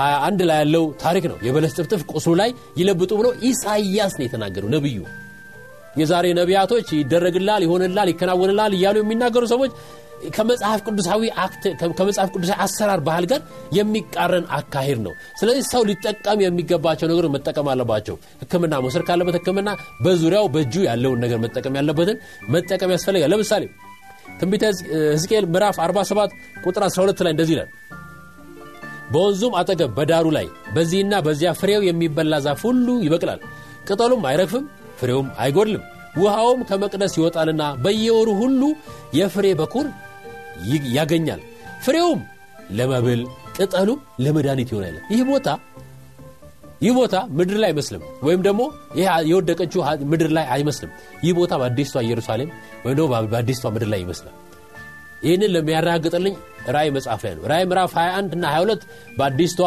21 0.00 0.46
ላይ 0.50 0.58
ያለው 0.62 0.84
ታሪክ 1.02 1.24
ነው። 1.30 1.38
የበለስ 1.46 1.74
ጥፍጥፍ 1.78 2.02
ቁስሉ 2.12 2.34
ላይ 2.40 2.50
ይለብጡ 2.78 3.12
ብሎ 3.20 3.28
ኢሳያስ 3.48 4.14
ነው 4.18 4.26
የተናገሩ 4.26 4.64
ነብዩ 4.76 4.98
የዛሬ 5.94 6.26
ነቢያቶች 6.38 6.88
ይደረግላል 6.96 7.62
ይሆንላል 7.66 8.08
ይከናወንላል 8.12 8.74
እያሉ 8.76 8.96
የሚናገሩ 9.00 9.44
ሰዎች 9.52 9.72
ከመጽሐፍ 10.28 10.80
ቅዱሳዊ 10.86 11.22
ከመጽሐፍ 11.98 12.28
ቅዱሳዊ 12.34 12.56
አሰራር 12.64 13.00
ባህል 13.06 13.24
ጋር 13.30 13.40
የሚቃረን 13.76 14.46
አካሄድ 14.56 14.98
ነው። 15.06 15.12
ስለዚህ 15.40 15.64
ሰው 15.70 15.82
ሊጠቀም 15.90 16.40
የሚገባቸው 16.44 17.08
ነገሮች 17.12 17.32
መጠቀም 17.36 17.68
አለባቸው። 17.72 18.16
ህክምና 18.42 18.80
መውሰድ 18.84 19.04
ካለበት 19.08 19.36
ህክምና 19.38 19.70
በዙሪያው 20.04 20.48
በእጁ 20.54 20.74
ያለውን 20.88 21.20
ነገር 21.24 21.38
መጠቀም 21.44 21.76
ያለበትን 21.80 22.18
መጠቀም 22.54 22.92
ያስፈልጋል። 22.96 23.32
ለምሳሌ 23.34 23.64
ትንቢተ 24.40 24.64
ህዝቅኤል 25.14 25.46
ምዕራፍ 25.54 25.78
47 25.84 26.36
ቁጥር 26.64 26.84
12 26.88 27.24
ላይ 27.26 27.32
እንደዚህ 27.34 27.54
ይላል 27.56 27.70
በወንዙም 29.12 29.54
አጠገብ 29.60 29.90
በዳሩ 29.96 30.26
ላይ 30.36 30.46
በዚህና 30.74 31.14
በዚያ 31.26 31.50
ፍሬው 31.60 31.82
የሚበላ 31.86 32.34
ዛፍ 32.44 32.60
ሁሉ 32.68 32.88
ይበቅላል 33.06 33.40
ቅጠሉም 33.88 34.22
አይረግፍም 34.30 34.64
ፍሬውም 35.00 35.28
አይጎድልም 35.38 35.82
ውሃውም 36.16 36.60
ከመቅደስ 36.68 37.12
ይወጣልና 37.18 37.62
በየወሩ 37.84 38.28
ሁሉ 38.40 38.62
የፍሬ 39.14 39.46
በኩር 39.60 39.86
ያገኛል። 40.96 41.40
ፍሬውም 41.84 42.20
ለመብል 42.70 43.20
ቅጠሉም 43.56 44.00
ለመድኃኒት 44.24 44.68
ይሆናል። 44.72 44.96
ይህ 45.12 45.22
ቦታ 45.30 45.48
ይህ 46.80 46.92
ቦታ 46.98 47.16
ምድር 47.38 47.56
ላይ 47.62 47.68
አይመስልም። 47.70 48.02
ወይም 48.22 48.40
ደግሞ 48.46 48.60
ይህ 48.98 49.08
የወደቀችው 49.30 49.80
ምድር 50.12 50.30
ላይ 50.36 50.46
አይመስልም። 50.54 50.92
ይህ 51.24 51.32
ቦታ 51.38 51.52
በአዲስቷ 51.60 51.96
ኢየሩሳሌም 52.06 52.50
ወይም 52.84 52.96
ደግሞ 52.98 53.08
በአዲስቷ 53.32 53.64
ምድር 53.74 53.88
ላይ 53.92 54.00
ይመስላል። 54.04 54.36
ይህንን 55.22 55.50
ለሚያረጋግጥልኝ 55.54 56.34
ራእይ 56.74 56.90
መጽሐፍ 56.96 57.20
ላይ 57.26 57.32
ነው። 57.36 57.42
ራእይ 57.52 57.64
ምዕራፍ 57.70 57.92
21 57.98 58.36
እና 58.36 58.44
22 58.52 58.86
በአዲስቷ 59.18 59.60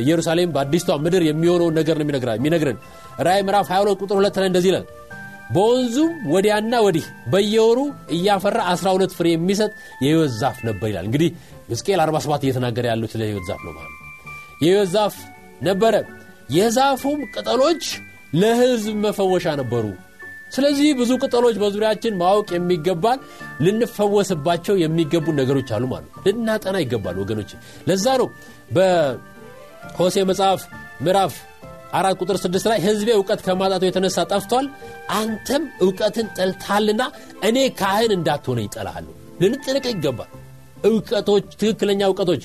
ኢየሩሳሌም 0.00 0.50
በአዲስቷ 0.54 0.96
ምድር 1.04 1.22
የሚሆነውን 1.28 1.74
ነገር 1.80 1.96
ነው 1.98 2.04
የሚነግረን 2.38 2.78
ራእይ 3.18 3.42
ምዕራፍ 3.46 3.66
22 3.70 4.02
ቁጥር 4.02 4.16
2 4.20 4.40
ላይ 4.40 4.48
እንደዚህ 4.50 4.70
ይላል። 4.72 4.86
በወንዙም 5.54 6.10
ወዲያና 6.32 6.74
ወዲህ 6.86 7.04
በየወሩ 7.32 7.78
እያፈራ 8.16 8.58
12 8.72 9.14
ፍሬ 9.18 9.28
የሚሰጥ 9.32 9.70
የህይወት 10.04 10.32
ዛፍ 10.40 10.58
ነበር 10.68 10.86
ይላል። 10.90 11.06
እንግዲህ 11.08 11.30
ሕዝቅኤል 11.70 12.00
47 12.04 12.44
እየተናገረ 12.46 12.86
ያለው 12.92 13.08
ስለ 13.12 13.22
ህይወት 13.28 13.46
ዛፍ 13.50 13.62
ነው 13.66 13.72
ማለት 13.78 13.94
የህይወት 14.62 14.90
ዛፍ 14.96 15.16
ነበረ። 15.62 15.94
የዛፉም 16.56 17.20
ቅጠሎች 17.34 17.82
ለህዝብ 18.34 18.94
መፈወሻ 19.04 19.46
ነበሩ። 19.60 19.86
ስለዚህ 20.52 20.88
ብዙ 20.98 21.10
ቅጠሎች 21.22 21.56
በዙሪያችን 21.62 22.14
ማወቅ 22.20 22.48
የሚገባል 22.54 23.18
ልንፈወስባቸው 23.64 24.76
የሚገቡ 24.82 25.26
ነገሮች 25.40 25.68
አሉ 25.76 25.84
ማለት 25.90 26.12
ልናጠና 26.26 26.76
ይገባል 26.84 27.16
ወገኖች 27.22 27.50
ለዛ 27.88 28.06
ነው 28.20 28.28
በሆሴ 28.76 30.16
መጽሐፍ 30.30 30.62
ምዕራፍ 31.04 31.34
አራት 31.92 32.16
ቁጥር 32.20 32.36
ስድስት 32.42 32.66
ላይ 32.70 32.78
ህዝቤ 32.84 33.08
እውቀት 33.14 33.40
ከማጣቱ 33.46 33.82
የተነሳ 33.86 34.24
ጠፍቷል 34.32 34.66
አንተም 35.18 35.62
እውቀትን 35.84 36.26
ጠልታልና 36.38 37.02
እኔ 37.48 37.58
ካህን 37.80 38.12
እንዳትሆነ 38.16 38.60
ይጠላሃሉ 38.66 39.06
ልንጥንቅ 39.42 39.84
ይገባል። 39.92 40.30
እውቀቶች 40.84 41.46
ትክክለኛ 41.60 42.00
እውቀቶች 42.10 42.42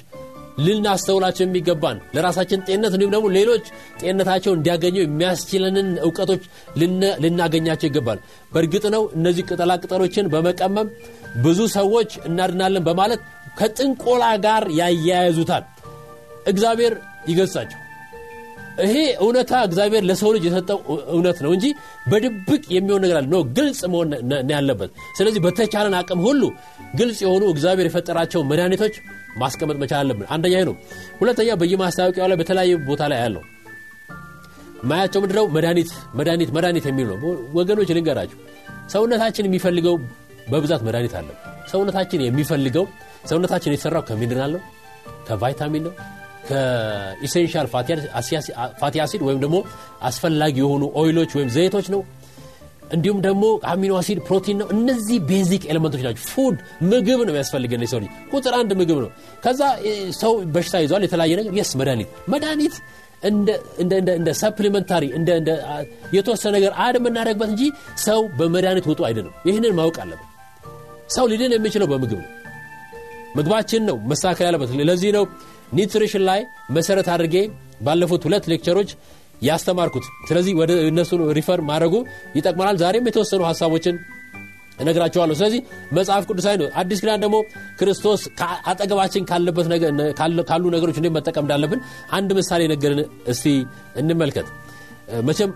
ልናስተውላቸው 0.58 1.44
የሚገባን 1.46 1.98
ለራሳችን 2.16 2.64
ጤንነት 2.68 2.94
እንዲሁም 2.96 3.14
ደግሞ 3.16 3.28
ሌሎች 3.38 3.66
ጤንነታቸው 4.02 4.52
እንዲያገኙ 4.56 4.96
የሚያስችለንን 5.02 5.88
እውቀቶች 6.06 6.44
ልናገኛቸው 7.24 7.88
ይገባል። 7.90 8.20
በእርግጥ 8.52 8.86
ነው 8.96 9.04
እነዚህ 9.18 9.46
ቅጠላ 9.50 9.74
ቅጠሎችን 9.84 10.30
በመቀመም 10.34 10.90
ብዙ 11.46 11.60
ሰዎች 11.78 12.12
እናድናለን 12.30 12.86
በማለት 12.90 13.24
ከጥንቆላ 13.60 14.26
ጋር 14.46 14.64
ያያያዙታል። 14.80 15.66
እግዚአብሔር 16.48 16.94
ይገጻቸው 17.28 17.80
ይሄ 18.82 18.96
እውነታ 19.24 19.53
እግዚአብሔር 19.68 20.03
ለሰው 20.10 20.30
ልጅ 20.36 20.44
የሰጠው 20.48 20.77
እውነት 21.13 21.38
ነው 21.46 21.51
እንጂ 21.56 21.65
በድብቅ 22.12 22.63
የሚሆን 22.75 23.01
ነገር 23.06 23.18
አለ። 23.20 23.27
ግልጽ 23.58 23.82
መሆን 23.94 24.10
ያለበት። 24.53 24.89
ስለዚህ 25.18 25.42
በተቻለን 25.46 25.96
አቅም 26.00 26.22
ሁሉ 26.27 26.42
ግልጽ 26.96 27.20
የሆኑ 27.25 27.44
እግዚአብሔር 27.53 27.88
የፈጠራቸው 27.89 28.44
መድኃኒቶች 28.51 28.96
ማስቀመጥ 29.38 29.77
መቻል 29.84 30.00
አለብን። 30.01 30.27
አንደኛ 30.36 30.56
ነው። 30.70 30.75
ሁለተኛ 31.22 31.50
በየማስታወቂያው 31.62 32.30
ላይ 32.32 32.39
በተለያዩ 32.42 32.74
ቦታ 32.89 33.03
ላይ 33.13 33.20
ያለው 33.24 33.44
ማያቸው 34.84 35.20
ምድረው 35.24 35.46
መድኃኒት 35.56 35.89
መድኃኒት 36.15 36.50
መድኃኒት 36.56 36.86
የሚል 36.89 37.08
ነው። 37.12 37.18
ወገኖች 37.53 37.92
ልንገራቸው 37.98 38.39
ሰውነታችን 38.89 39.48
የሚፈልገው 39.50 39.96
በብዛት 40.51 40.82
መድኃኒት 40.88 41.13
አለ። 41.20 41.30
ሰውነታችን 41.72 42.22
የሚፈልገው 42.25 42.86
ሰውነታችን 43.30 43.74
የተሰራው 43.74 44.03
ከሚድናል 44.10 44.51
ነው? 44.56 44.62
ከቫይታሚን 45.27 45.84
ነው 45.88 45.94
ከ 46.48 46.69
essential 46.69 47.68
fatty 48.82 48.96
acid 49.04 49.22
ወይም 49.28 49.40
ደግሞ 49.44 49.58
አስፈላጊ 50.10 50.56
የሆኑ 50.64 50.84
oil 51.02 51.14
ኦች 51.14 51.32
ወይም 51.38 51.50
ዘይቶች 51.56 51.88
ነው። 51.94 52.02
እንዲሁም 52.94 53.20
ደግሞ 53.26 53.44
amino 53.72 53.94
acid 54.00 54.20
ፕሮቲን 54.28 54.58
ነው። 54.62 54.68
እነዚህ 54.74 55.18
basic 55.30 55.63
element 55.72 55.91
ኦች 55.91 56.02
ናቸው። 56.06 56.24
food 56.32 56.58
ምግብ 56.84 57.20
ነው 57.20 57.32
የሚያስፈልገን 57.34 57.86
ሰው 57.92 58.00
ልጅ። 58.04 58.12
ቁጥር 58.34 58.54
አንድ 58.60 58.72
ምግብ 58.82 59.00
ነው። 59.04 59.10
ከዛ 59.46 59.62
ሰው 60.20 60.34
በሽታ 60.56 60.82
ይዟል 60.84 61.04
የተለያየ 61.08 61.38
ነገር። 61.42 61.54
yes 61.60 61.72
መድኃኒት። 61.80 62.12
መድኃኒት 62.34 62.76
እንደ 64.14 64.30
supplementary 64.42 65.04
የተወሰነ 66.14 66.52
ነገር 66.58 66.72
add 66.86 66.96
የምናደርግበት 67.00 67.50
እንጂ 67.54 67.64
ሰው 68.06 68.22
በመድኃኒት 68.40 68.88
ውጤት 68.92 69.02
አይደለም። 69.10 69.34
ይህንን 69.50 69.76
ማወቅ 69.80 69.98
አለብን። 70.04 70.30
ሰው 71.10 71.26
ሊድን 71.32 71.54
የሚችለው 71.56 71.88
በምግብ 71.88 72.20
ነው። 72.20 72.30
ምግባችን 73.36 73.84
ነው። 73.90 73.98
መስተካከል 74.10 74.46
ያለበት 74.48 74.72
ለዚህ 74.90 75.12
ነው 75.18 75.24
nutrition 75.78 76.24
ላይ 76.30 76.42
መሰረት 76.70 77.08
አድርጌ 77.13 77.36
ባለፉት 77.82 78.24
ሁለት 78.27 78.46
lecture 78.52 78.76
ኦች 78.76 78.90
ያስተማርኩት። 79.42 80.06
ስለዚህ 80.27 80.53
ወደ 80.60 80.72
እነሱን 80.89 81.22
refer 81.38 81.62
ማድረጉ 81.70 81.96
ይጠቅመናል። 82.36 82.77
ዛሬም 82.84 83.08
የተወሰኑ 83.10 83.42
ሀሳቦችን 83.50 83.96
እነግራቸዋለሁ 84.80 85.36
ስለዚህ 85.39 85.60
መጽሐፍ 85.98 86.24
ቅዱሳዊ 86.30 86.56
ነው። 86.62 86.68
አዲስ 86.82 87.00
ኪዳን 87.03 87.22
ደግሞ 87.24 87.36
ክርስቶስ 87.80 88.22
አጠገባችን 88.72 89.25
ካለበት 89.30 89.68
ካሉ 90.50 90.63
ነገሮች 90.75 90.98
እንዴት 91.00 91.13
መጠቀም 91.18 91.44
እንዳለብን 91.46 91.82
አንድ 92.12 92.32
ምሳሌ 92.39 92.62
ነገርን 92.74 93.01
እስቲ 93.27 93.46
እንመልከት። 94.01 94.48
መቼም 95.30 95.51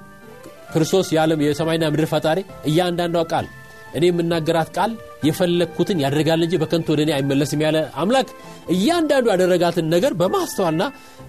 ክርስቶስ 0.74 1.08
የዓለም 1.16 1.42
የሰማይና 1.46 1.86
ምድር 1.94 2.08
ፈጣሪ 2.14 2.40
እያንዳንዷ 2.66 3.18
ቃል 3.32 3.46
እኔ 3.94 4.04
የምናገራት 4.10 4.70
ቃል 4.78 4.92
የፈለግኩትን 5.28 6.02
ያደርጋል 6.04 6.42
እንጂ 6.46 6.56
በከንቱ 6.62 6.88
ወደ 6.94 7.02
እኔ 7.06 7.12
አይመለስም 7.16 7.62
ያለ 7.66 7.78
አምላክ 8.02 8.30
እያንዳንዱ 8.76 9.26
ያደረጋትን 9.34 9.88
ነገር 9.96 10.14
በማስተዋልና 10.22 10.84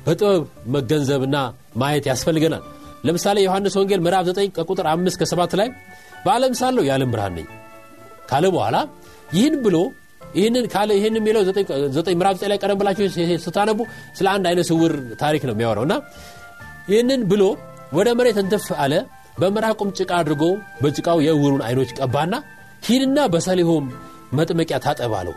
በጥበብ 0.06 0.42
መገንዘብና 0.76 1.36
ማየት 1.82 2.06
ያስፈልገናል። 2.10 2.64
ለምሳሌ 3.04 3.38
ዮሐንስ 3.46 3.74
ወንጌል 3.80 4.00
ምዕራፍ 4.06 4.24
9 4.30 4.50
ከቁጥር 4.56 4.86
5 4.92 5.20
ከ7 5.22 5.54
ላይ 5.60 5.68
በዓለም 6.24 6.54
ሳለው 6.60 6.84
የዓለም 6.88 7.10
ብርሃን 7.14 7.34
ነኝ 7.38 7.46
ካለ 8.30 8.44
በኋላ 8.54 8.76
ይህን 9.36 9.56
ብሎ 9.64 9.76
ይህንን 10.36 10.64
ካለ 10.72 10.90
ይህን 10.98 11.14
የሚለው 11.18 11.42
ምዕራፍ 12.14 12.34
ዘጠኝ 12.38 12.50
ላይ 12.52 12.58
ቀደም 12.62 12.78
ብላችሁ 12.80 13.06
ስታነቡ 13.44 13.78
ስለ 14.18 14.26
አንድ 14.34 14.46
አይነ 14.50 14.60
ስውር 14.70 14.92
ታሪክ 15.22 15.42
ነው 15.48 15.54
የሚያወራው 15.54 15.84
እና 15.88 15.94
ይህንን 16.92 17.22
ብሎ 17.30 17.42
ወደ 17.92 18.08
መሬት 18.18 18.38
እንትፍ 18.42 18.66
አለ 18.82 18.94
በምራቁም 19.40 19.90
ጭቃ 19.98 20.10
አድርጎ 20.20 20.44
በጭቃው 20.82 21.18
የእውሩን 21.26 21.62
አይኖች 21.66 21.90
ቀባና 21.98 22.34
ሂድና 22.86 23.18
በሰሊሆም 23.32 23.86
መጥመቂያ 24.32 24.76
ታጠብ 24.84 25.12
አለው። 25.18 25.36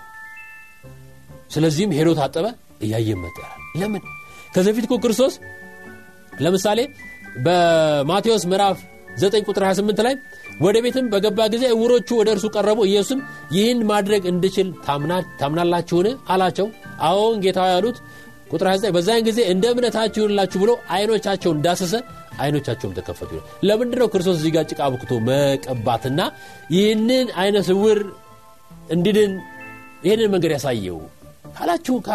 ስለዚህም 1.53 1.93
ሄዶ 1.97 2.09
ታጠበ 2.19 2.45
እያየ 2.81 3.09
መጠ 3.23 3.37
ለምን? 3.79 4.03
ከዚህ 4.53 4.71
በፊት 4.71 4.85
ክርስቶስ 5.03 5.33
ለምሳሌ 6.41 6.79
በማቴዎስ 7.45 8.43
ምዕራፍ 8.51 8.77
9 9.19 9.47
ቁጥር 9.49 9.63
28 9.65 10.01
ላይ 10.05 10.13
ወደ 10.61 10.77
ቤትም 10.83 11.05
በገባ 11.13 11.39
ጊዜ 11.53 11.63
እውሮቹ 11.75 12.09
ወደ 12.19 12.29
እርሱ 12.35 12.45
ቀረቡ። 12.55 12.79
ኢየሱስም 12.89 13.19
ይህን 13.55 13.79
ማድረግ 13.91 14.23
እንድችል 14.31 14.67
ታምናላችሁን? 15.39 16.07
አላቸው። 16.33 16.67
አዎን 17.07 17.37
ጌታ 17.45 17.59
ያሉት 17.73 17.97
ቁጥር 18.51 18.67
29 18.69 18.93
በዛን 18.95 19.21
ጊዜ 19.27 19.39
እንደ 19.53 19.65
እምነታችሁ 19.73 20.21
ይሁንላችሁ 20.21 20.59
ብሎ 20.63 20.71
አይኖቻቸውን 20.95 21.57
እንዳሰሰ 21.59 21.93
አይኖቻቸውም 22.41 22.93
ተከፈቱ። 22.97 23.31
ይላል 23.33 23.47
ለምንድ 23.69 23.93
ነው 24.01 24.07
ክርስቶስ 24.13 24.37
እዚህ 24.39 24.51
ጋር 24.55 24.65
ጭቃ 24.71 24.81
ብክቶ 24.93 25.11
መቀባትና 25.27 26.19
ይህንን 26.75 27.27
አይነ 27.41 27.57
ስውር 27.69 27.99
እንዲድን 28.91 29.33
ይህንን 30.05 30.29
መንገድ 30.33 30.51
ያሳየው? 30.55 30.99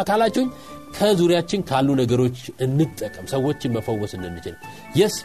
ካላችሁኝ 0.02 0.48
ከዙሪያችን 0.96 1.60
ካሉ 1.68 1.88
ነገሮች 2.00 2.36
እንጠቀም 2.64 3.26
ሰዎችን 3.32 3.74
መፈወስ 3.76 4.12
እንድንችል። 4.18 4.54
yes 5.00 5.16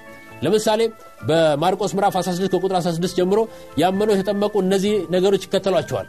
ለምሳሌ 0.43 0.81
በማርቆስ 1.27 1.91
ምዕራፍ 1.97 2.15
16 2.19 2.53
ከቁጥር 2.53 2.77
16 2.79 3.17
ጀምሮ 3.19 3.39
ያመነው 3.77 4.13
የተጠመቁ 4.15 4.53
እነዚህ 4.63 4.93
ነገሮች 5.15 5.43
ይከተሏቸዋል። 5.47 6.07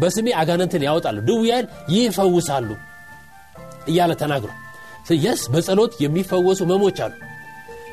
በስሜ 0.00 0.28
አጋነንትን 0.40 0.86
ያወጣሉ 0.88 1.18
ድውያን 1.28 1.66
ይፈውሳሉ 1.94 2.68
እያለ 3.88 4.12
ተናግሯል። 4.22 4.58
yes 5.24 5.42
በጸሎት 5.52 5.92
የሚፈወሱ 6.02 6.60
ህመሞች 6.70 6.98
አሉ 7.04 7.14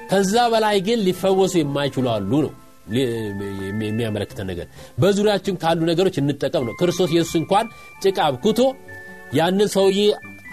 ከዛ 0.10 0.36
በላይ 0.54 0.78
ግን 0.88 1.00
ሊፈወሱ 1.08 1.54
የማይችሉ 1.60 2.06
አሉ 2.14 2.32
ነው 2.46 2.52
የሚያመለክተን 3.82 4.48
ነገር። 4.52 4.68
በዙሪያችን 5.02 5.60
ካሉ 5.64 5.80
ነገሮች 5.92 6.16
እንጠቀም 6.22 6.64
ነው። 6.68 6.74
ክርስቶስ 6.80 7.12
ኢየሱስ 7.16 7.36
እንኳን 7.42 7.66
ጭቃ 8.04 8.18
አብኩቶ 8.28 8.60
ያንን 9.40 9.70
ሰውዬ 9.76 10.00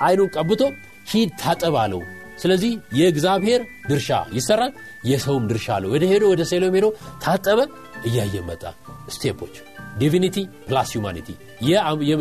አይኑን 0.06 0.30
ቀብቶ 0.36 0.62
ሂድ 1.10 1.30
ታጠብ 1.42 1.76
አለው። 1.82 2.00
ስለዚህ 2.42 2.72
የእግዚአብሔር 2.98 3.60
ድርሻ 3.88 4.08
ይሰራል 4.36 4.72
የሰውም 5.10 5.44
ድርሻ 5.50 5.66
አለው። 5.76 5.90
ወደ 5.94 6.04
ሄዶ 6.10 6.24
ወደ 6.32 6.42
ሰሊሆም 6.50 6.74
ሄዶ 6.78 6.86
ታጠበ 7.24 7.60
እያየ 8.08 8.42
መጣ። 8.48 8.62
step 9.14 9.34
ኦች 9.34 9.54
divinity 9.98 10.36
plus 10.68 10.90
humanity 10.96 11.28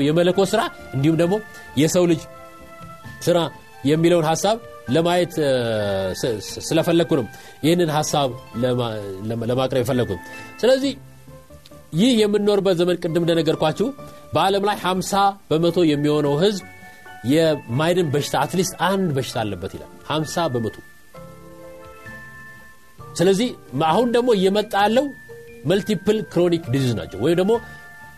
የመለኮት 0.07 0.49
ስራ 0.53 0.61
እንዲሁም 0.95 1.17
ደግሞ 1.21 1.35
የሰው 1.77 2.05
ልጅ 2.11 2.21
ስራ 3.21 3.37
የሚለውን 3.85 4.25
ሀሳብ 4.29 4.57
ለማየት 4.93 5.33
ስለፈለግኩ 6.65 7.11
ነው 7.19 7.25
ይህንን 7.65 7.89
ሀሳብ 7.95 8.29
ለማቅረብ 9.43 9.81
የፈለግኩ 9.81 10.11
ስለዚህ 10.61 10.93
ይህ 11.93 12.13
የምንኖርበት 12.21 12.75
ዘመን 12.79 12.97
ቅድም 13.03 13.23
እንደነገርኳችሁ 13.25 13.87
በዓለም 14.33 14.63
ላይ 14.69 14.77
50 14.85 15.19
በመቶ 15.51 15.77
የሚሆነው 15.89 16.33
ህዝብ 16.43 16.63
የማይድን 17.31 18.07
በሽታ 18.13 18.35
at 18.43 18.52
least 18.52 18.73
አንድ 18.87 19.09
በሽታ 19.17 19.37
አለበት 19.43 19.71
ይላል። 19.75 19.91
50 20.09 20.47
በመቶ። 20.53 20.75
ስለዚህ 23.19 23.49
አሁን 23.91 24.07
ደግሞ 24.15 24.29
እየመጣ 24.37 24.73
ያለው 24.85 25.05
multiple 25.65 26.17
chronic 26.33 26.63
disease 26.73 26.93
ናቸው። 26.99 27.19
ወይም 27.25 27.37
ደግሞ 27.41 27.53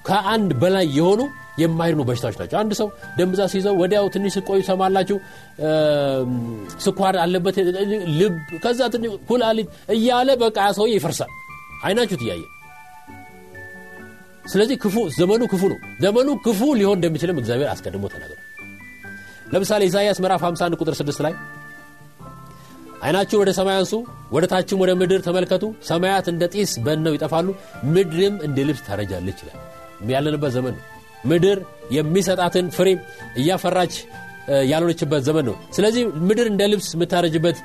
ከአንድ 0.08 0.52
በላይ 0.62 0.88
የሆኑ 0.98 1.22
የማይድኑ 1.58 2.02
በሽታዎች 2.08 2.36
ናቸው። 2.42 2.58
አንድ 2.60 2.72
ሰው 2.80 2.88
ደም 3.18 3.30
ብዛት 3.34 3.50
ሲይዘው 3.54 3.76
ወዲያው 3.82 4.06
ትንሽ 4.16 4.34
ስቆዩ 4.38 4.60
ሰማላችሁ 4.70 5.18
ስኳር 6.86 7.18
አለበት 7.24 7.58
ልብ 8.20 8.36
ከዛ 8.64 8.80
ኩላሊት 9.30 9.68
እያለ 9.96 10.30
በቃ 10.44 10.60
ሰውዬ 10.78 10.94
ይፈርሳል። 11.00 11.32
አይናችሁት 11.84 12.24
እያየ 12.26 12.44
ስለዚህ 14.46 14.78
ክፉ 14.84 14.98
ዘመኑ 15.16 15.44
ክፉ 15.52 15.64
ነው። 15.72 15.80
ዘመኑ 16.04 16.30
ክፉ 16.46 16.60
ሊሆን 16.80 16.98
እንደሚችልም 17.00 17.40
እግዚአብሔር 17.42 17.70
አስቀድሞ 17.74 18.04
ተናግሯል። 18.14 18.44
ለምሳሌ 19.54 19.82
ኢሳያስ 19.90 20.18
ምዕራፍ 20.24 20.42
51 20.46 20.78
ቁጥር 20.82 20.96
6 21.00 21.24
ላይ 21.26 21.34
አይናችሁ 23.02 23.38
ወደ 23.42 23.52
ሰማይ 23.58 23.76
አንሱ 23.80 23.94
ወደ 24.32 24.46
ታችም 24.52 24.80
ወደ 24.84 24.92
ምድር 25.02 25.20
ተመልከቱ። 25.22 25.64
ሰማያት 25.90 26.28
እንደ 26.32 26.44
ጢስ 26.54 26.72
በነው 26.86 27.16
ይጠፋሉ 27.18 27.48
ምድርም 27.96 28.36
እንደ 28.48 28.66
ልብስ 28.70 28.82
ታረጃለች 28.88 29.40
ይላል። 29.44 29.60
ያለንበት 30.12 30.52
ዘመን 30.56 30.74
ነው 30.78 30.84
ምድር 31.30 31.60
የሚሰጣትን 31.96 32.66
ፍሬ 32.76 32.90
እያፈራች 33.42 33.94
ያልሆነችበት 34.72 35.22
ዘመን 35.28 35.46
ነው። 35.50 35.56
ስለዚህ 35.76 36.04
ምድር 36.28 36.48
እንደ 36.52 36.64
ልብስ 36.72 36.90
የምታረጅበት 36.96 37.58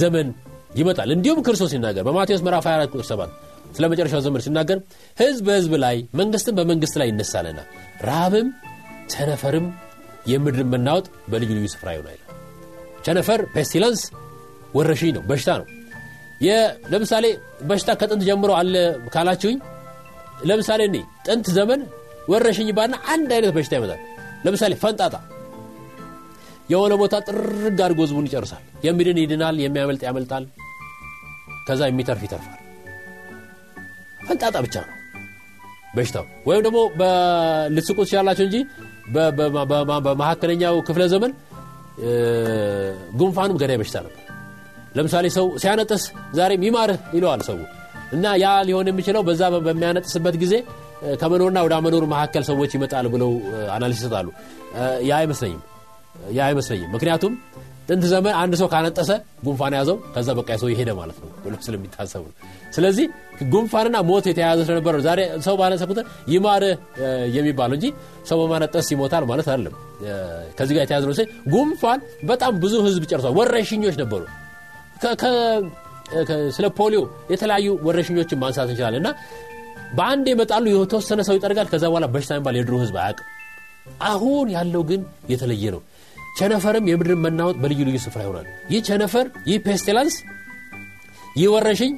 ዘመን 0.00 0.28
ይመጣል። 0.76 1.10
እንዲሁም 1.14 1.40
ክርስቶስ 1.46 1.70
ሲናገር 1.74 2.04
በማቴዎስ 2.06 2.42
ምዕራፍ 2.46 2.64
24 2.68 2.94
ቁጥር 2.94 3.06
7 3.10 3.34
ስለ 3.76 3.84
መጨረሻው 3.92 4.20
ዘመን 4.26 4.42
ሲናገር 4.44 4.78
ህዝብ 5.16 5.44
በህዝብ 5.48 5.72
ላይ 5.84 5.96
መንግስትም 6.20 6.54
በመንግስት 6.58 6.94
ላይ 7.00 7.08
ይነሳልና 7.10 7.60
ረሃብም 8.06 8.48
ቸነፈርም 9.12 9.66
የምድርን 10.26 10.68
መናወጥ 10.72 11.06
በልዩ 11.32 11.50
ልዩ 11.56 11.66
ስፍራ 11.74 11.88
ይሆናል። 11.96 12.20
ቸነፈር 13.06 13.40
pestilence 13.54 14.00
ወረሽኝ 14.76 15.12
ነው 15.16 15.22
በሽታ 15.28 15.50
ነው። 15.60 15.66
ለምሳሌ 16.92 17.26
በሽታ 17.68 17.90
ከጥንት 18.00 18.22
ጀምሮ 18.28 18.50
አለ 18.58 18.74
ካላችሁኝ 19.14 19.58
ለምሳሌ 20.48 20.80
እኔ 20.90 20.96
ጥንት 21.26 21.46
ዘመን 21.56 21.80
ወረርሽኝ 22.28 22.68
መጣና 22.76 22.94
አንድ 23.12 23.30
አይነት 23.36 23.52
በሽታ 23.56 23.74
ይመጣል። 23.78 24.00
ለምሳሌ 24.44 24.72
ፈንጣጣ። 24.82 25.14
የሆነ 26.72 26.92
ቦታ 27.00 27.14
ጥርግ 27.26 27.78
አድርጎ 27.78 28.00
ህዝቡን 28.04 28.26
ይጨርሳል። 28.28 28.62
የሚድን 28.86 29.18
ይድናል 29.22 29.56
የሚያመልጥ 29.64 30.02
ያመልጣል። 30.08 30.44
ከዛ 31.68 31.80
የሚተርፍ 31.90 32.22
ይተርፋል። 32.26 32.60
ፈንጣጣ 34.20 34.56
ብቻ 34.64 34.76
ነው 34.84 34.92
በሽታው። 35.96 36.24
ወይም 36.48 36.62
ደግሞ 36.66 36.78
ልትስቁ 37.74 37.98
ትችላላችሁ 38.06 38.44
እንጂ 38.48 38.56
በመካከለኛው 40.06 40.76
ክፍለ 40.88 41.02
ዘመን 41.12 41.32
ጉንፋኑም 43.20 43.58
ገዳይ 43.60 43.78
በሽታ 43.80 43.96
ነበር። 44.06 44.22
ለምሳሌ 44.96 45.26
ሰው 45.36 45.46
ሲያነጥስ 45.62 46.02
ዛሬም 46.34 46.62
ይማርህ 46.66 47.00
ይለዋል 47.16 47.40
ሰው። 47.48 47.56
እና 48.12 48.26
ያ 48.42 48.48
ሊሆን 48.68 48.88
የሚችለው 48.90 49.22
በዛ 49.28 49.42
በሚያነጥስበት 49.66 50.36
ጊዜ 50.42 50.54
ከመኖርና 51.20 51.58
ወደ 51.66 51.74
መኖር 51.86 52.04
መካከል 52.12 52.44
ሰዎች 52.44 52.70
ይመጣል 52.76 53.06
ብለው 53.14 53.30
አናሊስ 53.74 53.98
ይሰጣሉ። 54.00 54.28
ያ 55.08 55.14
አይመስለኝም። 55.18 55.62
ያ 56.32 56.40
አይመስለኝም። 56.48 56.90
ምክንያቱም 56.94 57.32
ጥንት 57.88 58.04
ዘመን 58.12 58.34
አንድ 58.34 58.54
ሰው 58.60 58.68
ካነጠሰ 58.72 59.10
ጉንፋን 59.44 59.74
ያዘው 59.78 59.96
ከዛ 60.14 60.28
በቃ 60.38 60.50
ሰው 60.62 60.68
ይሄደ 60.72 60.90
ማለት 61.00 61.18
ነው። 61.22 61.28
ብሎ 61.44 61.54
ስለሚታሰቡ 61.66 62.22
ነው። 62.30 62.36
ስለዚህ 62.72 63.06
ጉንፋንና 63.52 63.96
ሞት 64.08 64.24
የተያያዘ 64.30 64.60
ስለነበረ 64.66 65.00
ዛሬ 65.00 65.20
ሰው 65.46 65.54
ባነጠሰ 65.60 65.82
ቁጥር 65.90 66.04
ይማር 66.28 66.64
የሚባለው 67.36 67.76
እንጂ 67.78 67.86
ሰው 68.28 68.38
በማነጠስ 68.42 68.88
ይሞታል 68.94 69.24
ማለት 69.24 69.48
አይደለም። 69.52 69.74
ከዚህ 70.58 70.74
ጋር 70.76 70.82
የተያዘ 70.86 71.04
ነው። 71.10 71.14
ጉንፋን 71.54 72.00
በጣም 72.24 72.52
ብዙ 72.64 72.74
ህዝብ 72.86 73.04
ጨርሷል። 73.12 73.34
ወረሽኞች 73.38 73.96
ነበሩ። 74.02 74.22
ስለ 76.56 76.66
ፖሊዮ 76.78 77.00
የተለያዩ 77.30 77.68
ወረሽኞችን 77.86 78.38
ማንሳት 78.42 78.68
እንችላለን 78.72 79.00
እና 79.02 79.08
በአንድ 79.96 80.26
ይመጣሉ 80.32 80.64
የተወሰነ 80.72 81.20
ሰው 81.28 81.34
ይጠርጋል 81.38 81.68
ከዛ 81.72 81.84
በኋላ 81.90 82.06
በሽታ 82.14 82.32
የሚባል 82.34 82.56
የድሮ 82.58 82.74
ህዝብ 82.82 82.96
አያውቅም። 83.02 83.26
አሁን 84.06 84.46
ያለው 84.54 84.82
ግን 84.90 85.00
የተለየ 85.32 85.64
ነው። 85.74 85.82
ቸነፈርም 86.38 86.88
የምድርን 86.90 87.20
መናወጥ 87.24 87.56
በልዩ 87.62 87.80
ልዩ 87.88 87.98
ስፍራ 88.04 88.20
ይሆናል። 88.24 88.46
ይህ 88.72 88.80
ቸነፈር 88.88 89.26
ይህ 89.50 89.58
pestilence 89.66 90.16
ይህ 91.36 91.48
ወረሽኝ 91.54 91.92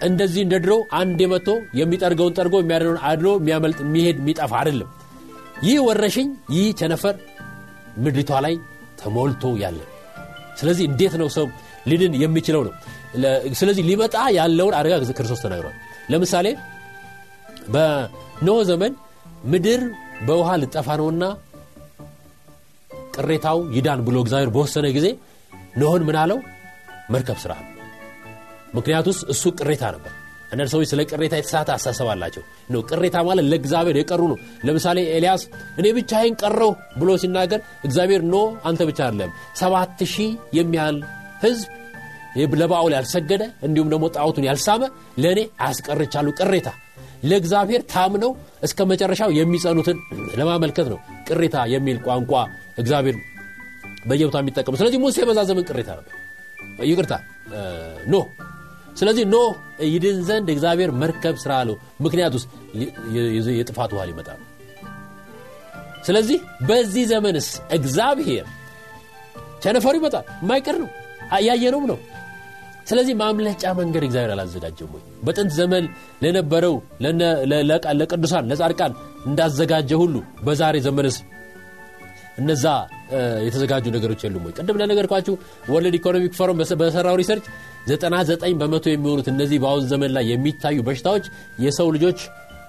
እንደዚህ 0.00 0.42
እንደ 0.46 0.56
ድሮ 0.64 0.72
አንድ 0.98 1.18
የመቶ 1.24 1.48
የሚጠርገውን 1.78 2.34
ጠርጎ 2.38 2.54
የሚያድነውን 2.62 3.00
አድኖ 3.08 3.28
የሚያመልጥ 3.38 3.78
የሚሄድ 3.84 4.18
የሚጠፋ 4.22 4.52
አይደለም። 4.60 4.90
ይህ 5.66 5.78
ወረሽኝ 5.86 6.28
ይህ 6.56 6.66
ቸነፈር 6.80 7.14
ምድሪቷ 7.98 8.32
ላይ 8.44 8.54
ተሞልቶ 9.00 9.44
ያለ 9.62 9.80
ስለዚህ 10.60 10.84
እንዴት 10.90 11.14
ነው 11.20 11.28
ሰው 11.36 11.46
ሊድን 11.86 12.14
የሚችለው 12.22 12.62
ነው? 12.66 12.72
ስለዚህ 13.58 13.82
ሊመጣ 13.88 14.16
ያለውን 14.38 14.74
አደጋ 14.78 14.94
ክርስቶስ 15.18 15.40
ተናግሯል። 15.44 15.76
ለምሳሌ 16.10 16.46
በኖህ 17.68 18.60
ዘመን 18.68 18.92
ምድር 19.44 19.82
በውሃ 20.26 20.50
ልጠፋ 20.62 20.88
ነውና 21.00 21.24
ቅሬታው 23.16 23.58
ይዳን 23.76 24.00
ብሎ 24.06 24.16
እግዚአብሔር 24.24 24.50
በወሰነ 24.54 24.86
ጊዜ 24.96 25.06
ኖህን 25.80 26.02
ምን 26.08 26.16
አለው? 26.20 26.38
መርከብ 27.12 27.38
ስራ 27.42 27.52
ምክንያቱስ 28.76 29.18
እሱ 29.32 29.42
ቅሬታ 29.58 29.84
ነበር። 29.94 30.12
አንዳንድ 30.52 30.70
ሰዎች 30.72 30.88
ስለ 30.90 31.00
ቅሬታ 31.10 31.34
የተሳተ 31.38 31.68
አሳሰብ 31.74 32.08
አላቸው። 32.12 32.42
ነው 32.70 32.80
ቅሬታ 32.90 33.16
ማለት 33.26 33.44
ለእግዚአብሔር 33.50 33.96
የቀሩ 34.00 34.22
ነው። 34.32 34.38
ለምሳሌ 34.66 34.98
ኤልያስ 35.16 35.42
እኔ 35.80 35.86
ብቻዬን 35.98 36.36
ቀረው 36.42 36.70
ብሎ 37.00 37.10
ሲናገር 37.22 37.60
እግዚአብሔር 37.84 38.22
ኖ 38.32 38.36
አንተ 38.68 38.80
ብቻ 38.90 38.98
አይደለም 39.06 39.32
ሰባት 39.60 40.02
ሺህ 40.14 40.30
የሚያህል 40.58 40.98
ህዝብ 41.44 41.68
ለባውል 42.60 42.92
ያልሰገደ 42.96 43.42
እንዲሁም 43.66 43.88
ደግሞ 43.92 44.06
ጣዖቱን 44.16 44.46
ያልሳመ 44.48 44.82
ለእኔ 45.22 45.40
አያስቀርቻሉ 45.60 46.28
ቅሬታ 46.40 46.68
ለእግዚአብሔር 47.22 47.82
ታምነው 47.92 48.32
እስከ 48.62 48.86
መጨረሻው 48.90 49.30
የሚጸኑትን 49.38 49.98
ለማመልከት 50.38 50.86
ነው 50.92 50.98
ቅሬታ 51.28 51.56
የሚል 51.74 51.98
ቋንቋ 52.06 52.32
እግዚአብሔር 52.78 53.16
በየቦታ 54.08 54.36
የሚጠቀሙ 54.42 54.74
ስለዚህ 54.80 54.98
ሙሴ 55.04 55.24
በዛ 55.28 55.40
ዘመን 55.48 55.64
ቅሬታ 55.70 55.90
ነበር። 55.98 56.14
ይቅርታ 56.88 57.14
ኖህ 58.12 58.26
ስለዚህ 58.96 59.24
ኖህ 59.32 59.48
ይድን 59.88 60.18
ዘንድ 60.28 60.48
እግዚአብሔር 60.54 60.90
መርከብ 61.02 61.34
ስራ 61.42 61.52
አለው። 61.62 61.76
ምክንያት 62.00 62.32
ውስጥ 62.38 62.48
የጥፋት 63.58 63.90
ውሃ 63.94 64.04
ሊመጣ 64.10 64.28
ነው። 64.38 64.46
ስለዚህ 66.04 66.38
በዚህ 66.68 67.04
ዘመንስ 67.12 67.46
እግዚአብሔር 67.70 68.46
ቸነፈሩ 69.62 69.94
ይመጣል? 70.00 70.24
የማይቀር 70.42 70.76
ነው። 70.82 70.88
እያየነውም 71.38 71.86
ነው 71.90 71.98
ስለዚህ 72.88 73.14
ማምለጫ 73.20 73.62
መንገድ 73.78 74.02
እግዚአብሔር 74.06 74.30
አላዘጋጀም 74.34 74.90
ወይ? 74.94 75.02
በጥንት 75.26 75.52
ዘመን 75.58 75.84
ለነበረው 76.22 76.74
ለቅዱሳን 78.00 78.46
ለጻድቃን 78.50 78.92
እንዳዘጋጀ 79.28 79.90
ሁሉ 80.02 80.14
በዛሬ 80.46 80.76
ዘመንስ 80.86 81.16
እነዛ 82.40 82.64
የተዘጋጁ 83.46 83.84
ነገሮች 83.96 84.20
የሉም 84.24 84.44
ወይ? 84.46 84.52
ቅድም 84.58 84.76
እንደነገርኳችሁ 84.80 85.34
World 85.72 85.94
Economic 85.98 86.34
Forum 86.38 86.58
በሰራው 86.80 87.16
research 87.20 87.46
99 87.88 88.56
በመቶ 88.60 88.86
የሚሆኑት 88.92 89.28
እነዚህ 89.32 89.58
በአሁን 89.62 89.84
ዘመን 89.92 90.10
ላይ 90.16 90.24
የሚታዩ 90.32 90.78
በሽታዎች 90.88 91.26
የሰው 91.64 91.88
ልጆች 91.96 92.20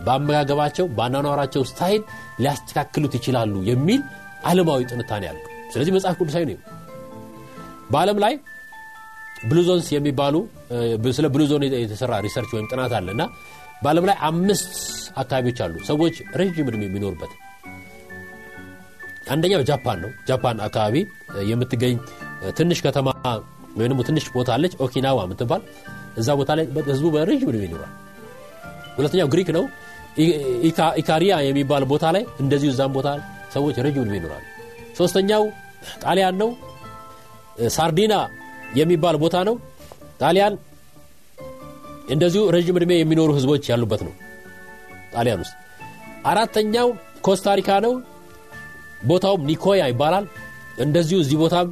በአመጋገባቸው 0.06 0.86
በአናኗራቸው 0.98 1.64
style 1.72 2.02
ሊያስተካክሉት 2.44 3.14
ይችላሉ 3.20 3.56
የሚል 3.70 4.02
አለማዊ 4.46 4.82
ትንታኔ 4.92 5.24
ያሉ 5.30 5.40
ስለዚህ 5.74 5.92
መጽሐፍ 5.96 6.16
ቅዱሳዊ 6.20 6.44
ነው 6.50 6.60
በዓለም 7.92 8.18
ላይ 8.24 8.34
blue 9.44 9.63
zones 9.63 9.88
የሚባሉ 9.96 10.36
ስለ 11.18 11.28
blue 11.36 11.50
zone 11.50 11.64
የተሰራ 11.76 12.14
research 12.26 12.52
ወይም 12.56 12.66
ጥናት 12.72 12.94
አለ 12.98 13.08
እና 13.16 13.24
በዓለም 13.84 14.06
ላይ 14.10 14.18
አምስት 14.30 14.72
አካባቢዎች 15.18 15.60
አሉ። 15.66 15.76
ሰዎች 15.90 16.16
ረዥም 16.40 16.68
ዕድሜ 16.72 16.82
የሚኖሩበት 16.88 17.32
አንደኛው 19.28 19.62
ጃፓን 19.70 20.00
ነው። 20.04 20.12
ጃፓን 20.30 20.58
አካባቢ 20.68 20.96
የምትገኝ 21.50 21.96
ትንሽ 22.58 22.80
ከተማ 22.86 23.08
ወይም 23.80 24.02
ትንሽ 24.08 24.26
ቦታ 24.36 24.50
አለች። 24.56 24.74
ኦኪናዋ 24.86 25.20
የምትባል 25.26 25.62
እዛ 26.18 26.30
ቦታ 26.40 26.52
ላይ 26.60 26.66
ህዝቡ 26.90 27.08
በረዥም 27.16 27.50
ዕድሜ 27.52 27.64
ይኖራል። 27.68 27.94
ሁለተኛው 28.98 29.30
ግሪክ 29.34 29.50
ነው። 29.58 29.66
ኢካሪያ 31.02 31.34
የሚባል 31.48 31.84
ቦታ 31.92 32.06
ላይ 32.16 32.24
እንደዚሁ 32.44 32.70
እዛም 32.74 32.94
ቦታ 32.98 33.10
ሰዎች 33.54 33.76
ረዥም 33.86 34.02
ዕድሜ 34.04 34.16
ይኖራሉ። 34.20 34.44
ሶስተኛው 34.98 35.44
ጣሊያን 36.04 36.36
ነው። 36.42 36.50
ሳርዲና 37.76 38.14
የሚባል 38.78 39.16
ቦታ 39.18 39.38
ነው። 39.50 39.56
ጣሊያን 40.22 40.54
እንደዚሁ 42.10 42.44
ረዥም 42.56 42.78
ዕድሜ 42.80 42.92
የሚኖሩ 42.98 43.30
ህዝቦች 43.38 43.64
ያሉበት 43.72 44.02
ነው። 44.08 44.14
ጣሊያን 45.14 45.42
ውስጥ 45.44 45.56
አራተኛው 46.26 46.88
ኮስታሪካ 47.28 47.70
ነው። 47.86 47.94
ቦታውም 49.06 49.46
ኒኮያ 49.50 49.84
ይባላል። 49.92 50.26
እንደዚሁ 50.80 51.18
እዚህ 51.20 51.38
ቦታም 51.44 51.68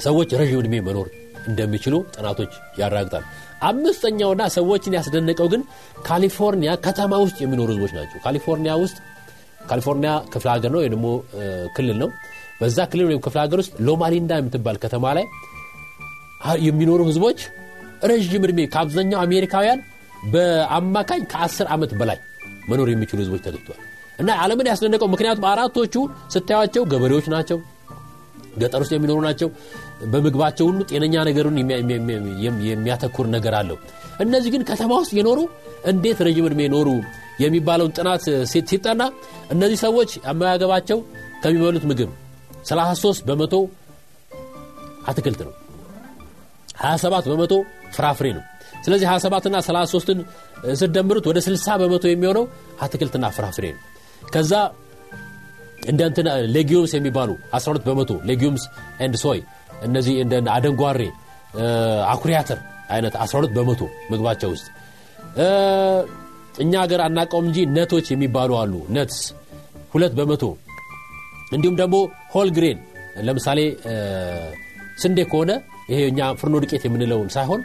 ሰዎች 0.00 0.30
ረዥም 0.40 0.60
ዕድሜ 0.62 0.74
መኖር 0.88 1.08
እንደሚችሉ 1.48 1.94
ጥናቶች 2.14 2.52
ያረጋግጣል። 2.80 3.24
አምስተኛውና 3.62 4.42
ሰዎችን 4.56 4.96
ያስደነቀው 4.98 5.48
ግን 5.52 5.62
ካሊፎርኒያ 6.06 6.70
ከተማ 6.86 7.14
ውስጥ 7.24 7.38
የሚኖሩ 7.42 7.68
ህዝቦች 7.72 7.92
ናቸው። 7.98 8.18
ካሊፎርኒያ 8.24 8.72
ውስጥ 8.82 8.96
ካሊፎርኒያ 9.70 10.12
ክፍለ 10.32 10.48
ሀገር 10.54 10.70
ነው 10.74 10.80
ወይ 10.80 10.88
ክልል 11.76 11.96
ነው። 12.02 12.08
በዛ 12.60 12.78
ክልል 12.90 13.06
ወይም 13.10 13.20
ክፍለ 13.20 13.38
ሀገር 13.44 13.58
ውስጥ 13.62 13.72
ሎማሊንዳ 13.86 14.32
የምትባል 14.40 14.76
ከተማ 14.84 15.04
ላይ 15.18 15.24
የሚኖሩ 16.66 17.00
ህዝቦች 17.10 17.40
ረዥም 18.10 18.42
ዕድሜ 18.46 18.60
ከአብዛኛው 18.72 19.18
አሜሪካውያን 19.24 19.80
በአማካኝ 20.32 21.22
ከ10 21.32 21.66
ዓመት 21.74 21.92
በላይ 22.00 22.18
መኖር 22.70 22.88
የሚችሉ 22.92 23.18
ህዝቦች 23.22 23.42
ተገኝተዋል። 23.46 23.80
እና 24.18 24.30
ዓለምን 24.42 24.68
ያስደነቀው 24.70 25.08
ምክንያቱም 25.14 25.46
አራቶቹ 25.52 25.94
ስታያቸው 26.34 26.82
ገበሬዎች 26.92 27.26
ናቸው 27.34 27.58
ገጠር 28.60 28.80
ውስጥ 28.84 28.92
የሚኖሩ 28.96 29.18
ናቸው። 29.26 29.48
በምግባቸው 30.12 30.64
ሁሉ 30.70 30.80
ጤነኛ 30.90 31.24
ነገሩን 31.28 31.56
የሚያተኩር 32.68 33.26
ነገር 33.36 33.54
አለው። 33.60 33.78
እነዚህ 34.20 34.50
ግን 34.54 34.62
ከተማ 34.70 34.92
ውስጥ 35.02 35.12
የኖሩ 35.18 35.40
እንዴት 35.92 36.18
ረዥም 36.26 36.46
ዕድሜ 36.50 36.62
ኖሩ 36.74 36.88
የሚባለውን 37.44 37.94
ጥናት 37.98 38.24
ሲጠና 38.70 39.02
እነዚህ 39.50 39.78
ሰዎች 39.86 40.10
አመጋገባቸው 40.32 40.98
ከሚበሉት 41.44 41.84
ምግብ 41.90 42.10
33 42.70 43.26
በመቶ 43.30 43.54
አትክልት 45.08 45.40
ነው 45.46 45.52
27 46.74 47.28
በመቶ 47.30 47.54
ፍራፍሬ 47.92 48.26
ነው። 48.36 48.44
ስለዚህ 48.84 49.06
27 49.10 49.46
ና 49.48 49.58
33ን 49.66 50.18
ስደምሩት 50.80 51.26
ወደ 51.30 51.38
60 51.46 51.76
በመቶ 51.82 52.04
የሚሆነው 52.10 52.44
አትክልትና 52.82 53.26
ፍራፍሬ 53.36 53.66
ነው። 53.72 53.82
ከዛ 54.34 54.52
እንደ 55.88 56.00
እንትን 56.10 56.26
legumes 56.56 56.92
የሚባሉ 56.96 57.30
12 57.56 57.84
በመቶ 57.88 58.12
legumes 58.30 58.64
and 59.00 59.16
soy 59.24 59.40
እነዚህ 59.82 60.14
እንደ 60.22 60.34
አደንጓሬ 60.50 61.00
አኩሪ 62.06 62.32
አተር 62.32 62.58
አይነት 62.90 63.14
12 63.24 63.52
በመቶ 63.56 63.82
ምግባቸው 64.10 64.50
ውስጥ። 64.54 64.66
እኛ 66.58 66.72
ሀገር 66.82 67.00
አናቀውም 67.00 67.46
እንጂ 67.48 67.58
nut 67.76 67.89
ኦች 67.89 68.06
የሚባሉ 68.12 68.50
አሉ። 68.60 68.74
nuts 68.96 69.20
ሁለት 69.94 70.12
በመቶ። 70.18 70.42
እንዲሁም 71.52 71.76
ደግሞ 71.80 71.96
whole 72.34 72.48
grain 72.56 72.78
ለምሳሌ 73.26 73.60
ስንዴ 74.98 75.18
ከሆነ 75.32 75.50
ይሄ 75.88 76.00
እኛ 76.10 76.20
ፉርኖ 76.40 76.54
ዱቄት 76.62 76.82
የምንለውን 76.86 77.28
ሳይሆን 77.34 77.62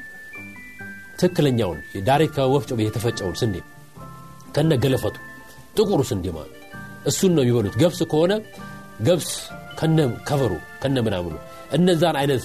ትክክለኛውን 1.19 1.79
direct 2.07 2.35
ከወፍጮ 2.37 2.79
የተፈጨውን 2.81 3.35
ስንዴ 3.41 3.55
ከነ 4.55 4.73
ገለፈቱ 4.83 5.15
ጥቁሩ 5.77 5.99
ስንዴ 6.09 6.25
ማለት 6.37 6.55
እሱን 7.09 7.31
ነው 7.37 7.43
የሚበሉት። 7.43 7.75
ገብስ 7.81 7.99
ከሆነ 8.11 8.33
ገብስ 9.07 9.29
ከነ 9.79 9.97
ከበሩ 10.27 10.53
ከነ 10.81 10.97
ምናምኑ 11.05 11.35
እነዛን 11.71 12.17
አይነት 12.21 12.43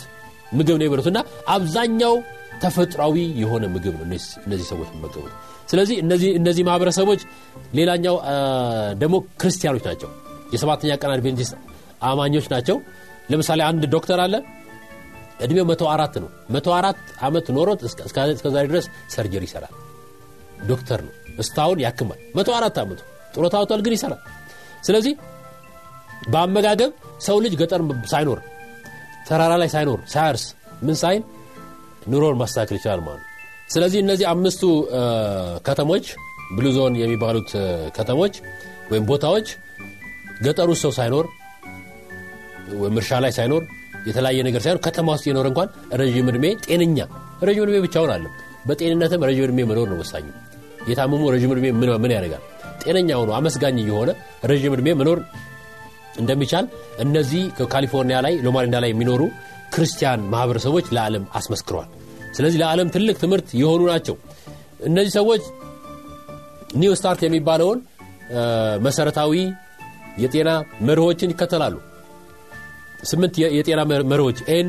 ምግብ 0.53 0.77
ነው 0.79 0.85
የሚበሉት 0.85 1.09
እና 1.13 1.19
አብዛኛው 1.49 2.15
ተፈጥሯዊ 2.63 3.17
የሆነ 3.43 3.65
ምግብ 3.75 3.95
ነው 3.95 4.05
እነዚህ 4.47 4.67
ሰዎች 4.71 4.89
የሚመገቡት። 4.93 5.33
ስለዚህ 5.71 5.97
እነዚህ 6.39 6.63
ማህበረሰቦች 6.69 7.21
ሌላኛው 7.75 8.17
ደግሞ 8.99 9.17
ክርስቲያኖች 9.41 9.85
ናቸው። 9.89 10.11
የሰባተኛ 10.55 10.93
ቀን 11.03 11.13
አድቬንቲስት 11.15 11.55
አማኞች 12.03 12.47
ናቸው። 12.53 12.77
ለምሳሌ 13.31 13.61
አንድ 13.71 13.83
ዶክተር 13.95 14.19
አለ 14.21 14.35
እድሜው 15.41 15.67
አራት 15.91 16.15
ነው። 16.17 16.29
መቶ 16.51 16.67
አራት 16.77 16.99
ዓመት 17.21 17.47
ኖሮት 17.57 17.81
እስከዛሬ 17.87 18.65
ድረስ 18.73 18.87
ሰርጀሪ 19.09 19.45
ይሰራል። 19.49 19.75
ዶክተር 20.67 21.01
ነው። 21.07 21.13
እስታሁን 21.39 21.79
ያክማል። 21.85 22.21
መቶ 22.37 22.51
አራት 22.57 22.77
ዓመቱ 22.83 23.01
ጡረታ 23.35 23.55
ወጥቷል 23.63 23.81
ግን 23.87 23.95
ይሰራል። 23.97 24.21
ስለዚህ 24.85 25.15
በአመጋገብ 26.29 26.91
ሰው 27.21 27.37
ልጅ 27.45 27.55
ገጠር 27.61 27.81
ሳይኖር 28.07 28.39
ተራራ 29.29 29.53
ላይ 29.63 29.69
ሳይኖር 29.69 30.01
ሳያርስ 30.07 30.45
ምን 30.83 30.97
ሳይን 31.03 31.23
ኑሮን 32.13 32.37
ማስተካከል 32.41 32.77
ይችላል 32.79 33.01
ማለት 33.01 33.25
ስለዚህ 33.75 33.99
እነዚህ 34.05 34.27
አምስቱ 34.33 34.63
ከተሞች 35.67 36.07
ብሉዞን 36.57 36.95
የሚባሉት 37.03 37.51
ከተሞች 37.97 38.35
ወይም 38.91 39.05
ቦታዎች 39.11 39.47
ገጠሩ 40.43 40.71
ሰው 40.83 40.93
ሳይኖር 40.99 41.27
ወይም 42.75 42.97
እርሻ 43.01 43.21
ላይ 43.25 43.33
ሳይኖር 43.33 43.63
የተለያየ 44.05 44.41
ነገር 44.49 44.61
ሳይኖር 44.65 44.81
ከተማ 44.87 45.09
ውስጥ 45.17 45.25
የኖረ 45.29 45.47
እንኳን 45.53 45.69
ረዥም 46.01 46.27
ዕድሜ 46.33 46.47
ጤነኛ 46.67 46.99
ረዥም 47.43 47.63
ዕድሜ 47.67 47.77
ብቻውን 47.87 48.11
አለም 48.15 48.33
በጤንነትም 48.69 49.25
ረዥም 49.29 49.45
ዕድሜ 49.47 49.61
መኖር 49.71 49.87
ነው 49.93 49.99
ወሳኙ። 50.03 50.27
የታመሙ 50.91 51.23
ረዥም 51.35 51.53
ዕድሜ 51.55 51.67
ምን 52.03 52.13
ያደርጋል? 52.15 52.43
ጤነኛ 52.83 53.11
ሆኖ 53.21 53.31
አመስጋኝ 53.39 53.77
የሆነ 53.83 54.11
ረዥም 54.45 54.73
ዕድሜ 54.77 54.89
መኖር 55.01 55.19
እንደሚቻል 56.19 56.67
እነዚህ 56.99 57.43
ካሊፎርኒያ 57.73 58.19
ላይ 58.27 58.35
ሎማ 58.47 58.59
ሊንዳ 58.59 58.77
ላይ 58.85 58.91
የሚኖሩ 58.93 59.23
ክርስቲያን 59.75 60.21
ማህበረሰቦች 60.33 60.87
ለዓለም 60.97 61.25
አስመስክረዋል 61.35 61.89
ስለዚህ 62.37 62.59
ለዓለም 62.63 62.89
ትልቅ 62.95 63.17
ትምህርት 63.19 63.49
የሆኑ 63.61 63.83
ናቸው። 63.93 64.17
እነዚህ 64.87 65.13
ሰዎች 65.19 65.43
NEWSTART 66.77 67.21
የሚባለውን 67.25 67.81
መሰረታዊ 68.81 69.33
የጤና 70.19 70.51
መርሆችን 70.81 71.33
ይከተላሉ 71.33 71.75
ስምንት 73.05 73.35
የጤና 73.57 73.81
መርሆች 74.13 74.39
N 74.55 74.69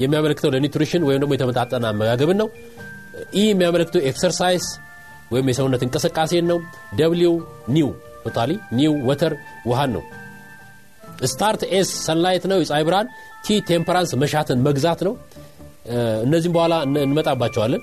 የሚያመለክተው 0.00 0.50
ለ 0.54 0.63
nutrition 0.63 1.02
ወይም 1.08 1.20
ደግሞ 1.22 1.32
የተመጣጠነ 1.36 1.84
አመጋገብን 1.90 2.38
ነው። 2.42 2.48
E 3.34 3.42
የሚያመለክተው 3.48 4.02
exercise 4.10 4.64
ወይም 5.32 5.46
የሰውነት 5.50 5.82
እንቅስቃሴን 5.86 6.46
ነው። 6.50 6.58
W 6.98 7.34
new 7.68 7.90
totally 8.24 8.50
new 8.78 8.94
water 9.08 9.32
ውሃን 9.66 9.90
ነው። 9.96 10.02
start 11.24 11.62
S 11.76 11.90
sunlight 12.06 12.44
ነው። 12.52 12.58
የፀሐይ 12.62 12.84
ብርሃን 12.88 13.08
T 13.46 13.58
temperance 13.68 14.12
መሻትን 14.22 14.58
መግዛት 14.66 15.00
ነው። 15.08 15.14
እነዚህም 16.26 16.54
በኋላ 16.56 16.74
እንመጣባቸዋለን 17.04 17.82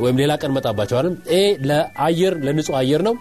ወይም 0.00 0.16
ሌላ 0.16 0.32
ቀን 0.40 0.50
እንመጣባቸዋለን። 0.50 1.14
A 1.32 1.40
ለአየር 1.68 2.34
ለንጹህ 2.46 2.76
አየር 2.80 3.02
ነው። 3.08 3.14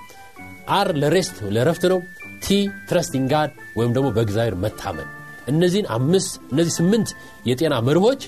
R 0.72 0.89
ለ 1.02 1.13
rest 1.13 1.38
ለረፍት 1.55 1.86
ነው። 1.93 1.99
T 2.43 2.58
trusting 2.89 3.28
God 3.34 3.52
ወይም 3.77 3.93
ደግሞ 3.95 4.10
በእግዚአብሔር 4.15 4.55
መታመን 4.55 5.08
እነዚህን 5.52 5.88
አምስት 5.96 6.32
እነዚህ 6.52 6.74
ስምንት 6.80 7.10
የጤና 7.50 7.76
መርሆች 7.88 8.22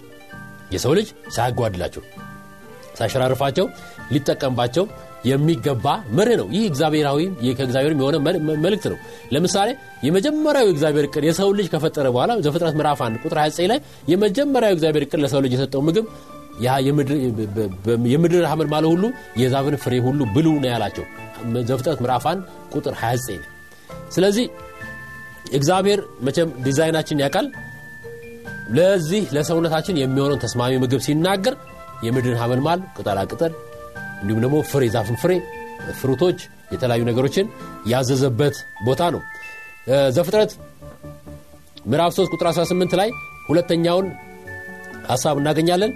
የሰው 0.73 0.93
ልጅ 0.97 1.07
ሳያጓድላቸው 1.35 2.03
ሳያሸራርፋቸው 2.97 3.65
ሊጠቀምባቸው 4.13 4.85
የሚገባ 5.25 5.85
መርህ 6.17 6.35
ነው። 6.39 6.47
ይህ 6.55 6.63
እግዚአብሔራዊ 6.69 7.19
ከእግዚአብሔር 7.57 7.93
የሆነ 7.95 8.15
መልእክት 8.63 8.85
ነው። 8.93 8.97
ለምሳሌ 9.33 9.69
የመጀመሪያው 10.07 10.67
እግዚአብሔር 10.73 11.05
ቅድ 11.13 11.25
የሰው 11.29 11.49
ልጅ 11.59 11.67
ከፈጠረ 11.73 12.05
በኋላ 12.15 12.31
ዘፍጥረት 12.45 12.75
ምዕራፍ 12.79 13.01
1 13.05 13.19
ቁጥር 13.23 13.39
29 13.41 13.69
ላይ 13.71 13.79
የመጀመሪያው 14.11 14.73
እግዚአብሔር 14.77 15.05
ቅድ 15.09 15.21
ለሰው 15.25 15.41
ልጅ 15.45 15.53
የሰጠው 15.57 15.83
ምግብ 15.87 16.07
የምድር 18.13 18.43
ሐመልማል 18.51 18.85
ሁሉ 18.93 19.03
የዛፍን 19.41 19.75
ፍሬ 19.83 19.93
ሁሉ 20.07 20.21
ብሉ 20.35 20.47
ነው 20.63 20.69
ያላቸው 20.73 21.05
ዘፍጥረት 21.69 21.99
ምዕራፍ 22.03 22.25
1 22.31 22.43
ቁጥር 22.75 22.93
29 23.01 23.47
ስለዚህ 24.15 24.45
እግዚአብሔር 25.51 25.99
መቼም 26.21 26.49
ዲዛይናችን 26.63 27.21
ያውቃል? 27.23 27.47
ለዚህ 28.77 29.23
ለሰውነታችን 29.35 29.99
የሚሆነውን 29.99 30.41
ተስማሚ 30.43 30.73
ምግብ 30.77 31.01
ሲናገር 31.07 31.55
የምድርን 32.05 32.39
ሐመልማል 32.41 32.79
ቅጠላቅጠል 32.97 33.53
እንዲሁም 34.21 34.41
ደግሞ 34.43 34.57
ፍሬ 34.71 34.83
ዛፍን 34.95 35.17
ፍሬ 35.21 35.31
ፍሩቶች 35.99 36.39
የተለያዩ 36.73 37.03
ነገሮችን 37.09 37.45
ያዘዘበት 37.87 38.55
ቦታ 38.85 39.01
ነው። 39.15 39.21
ዘፍጥረት 40.17 40.51
ምዕራፍ 41.85 42.11
3 42.15 42.33
ቁጥር 42.35 42.47
18 42.51 42.97
ላይ 42.99 43.09
ሁለተኛውን 43.49 44.07
ሐሳብ 45.09 45.35
እናገኛለን። 45.41 45.91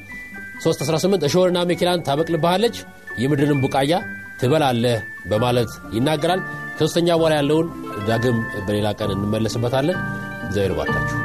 318 0.63 1.25
እሾህንና 1.27 1.59
ሜኬላን 1.69 2.03
ታበቅልብሃለች 2.07 2.75
የምድርን 3.23 3.61
ቡቃያ 3.63 3.93
ትበላለህ 4.41 4.97
በማለት 5.31 5.71
ይናገራል። 5.95 6.41
ከሶስተኛ 6.77 7.07
በኋላ 7.15 7.33
ያለውን 7.39 7.67
ዳግም 8.07 8.37
በሌላ 8.67 8.89
ቀን 8.99 9.13
እንመለስበታለን። 9.15 9.99
እግዚአብሔር 10.47 10.75
ባርካችሁ 10.79 11.19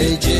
Hey, 0.00 0.16
Jay. 0.16 0.39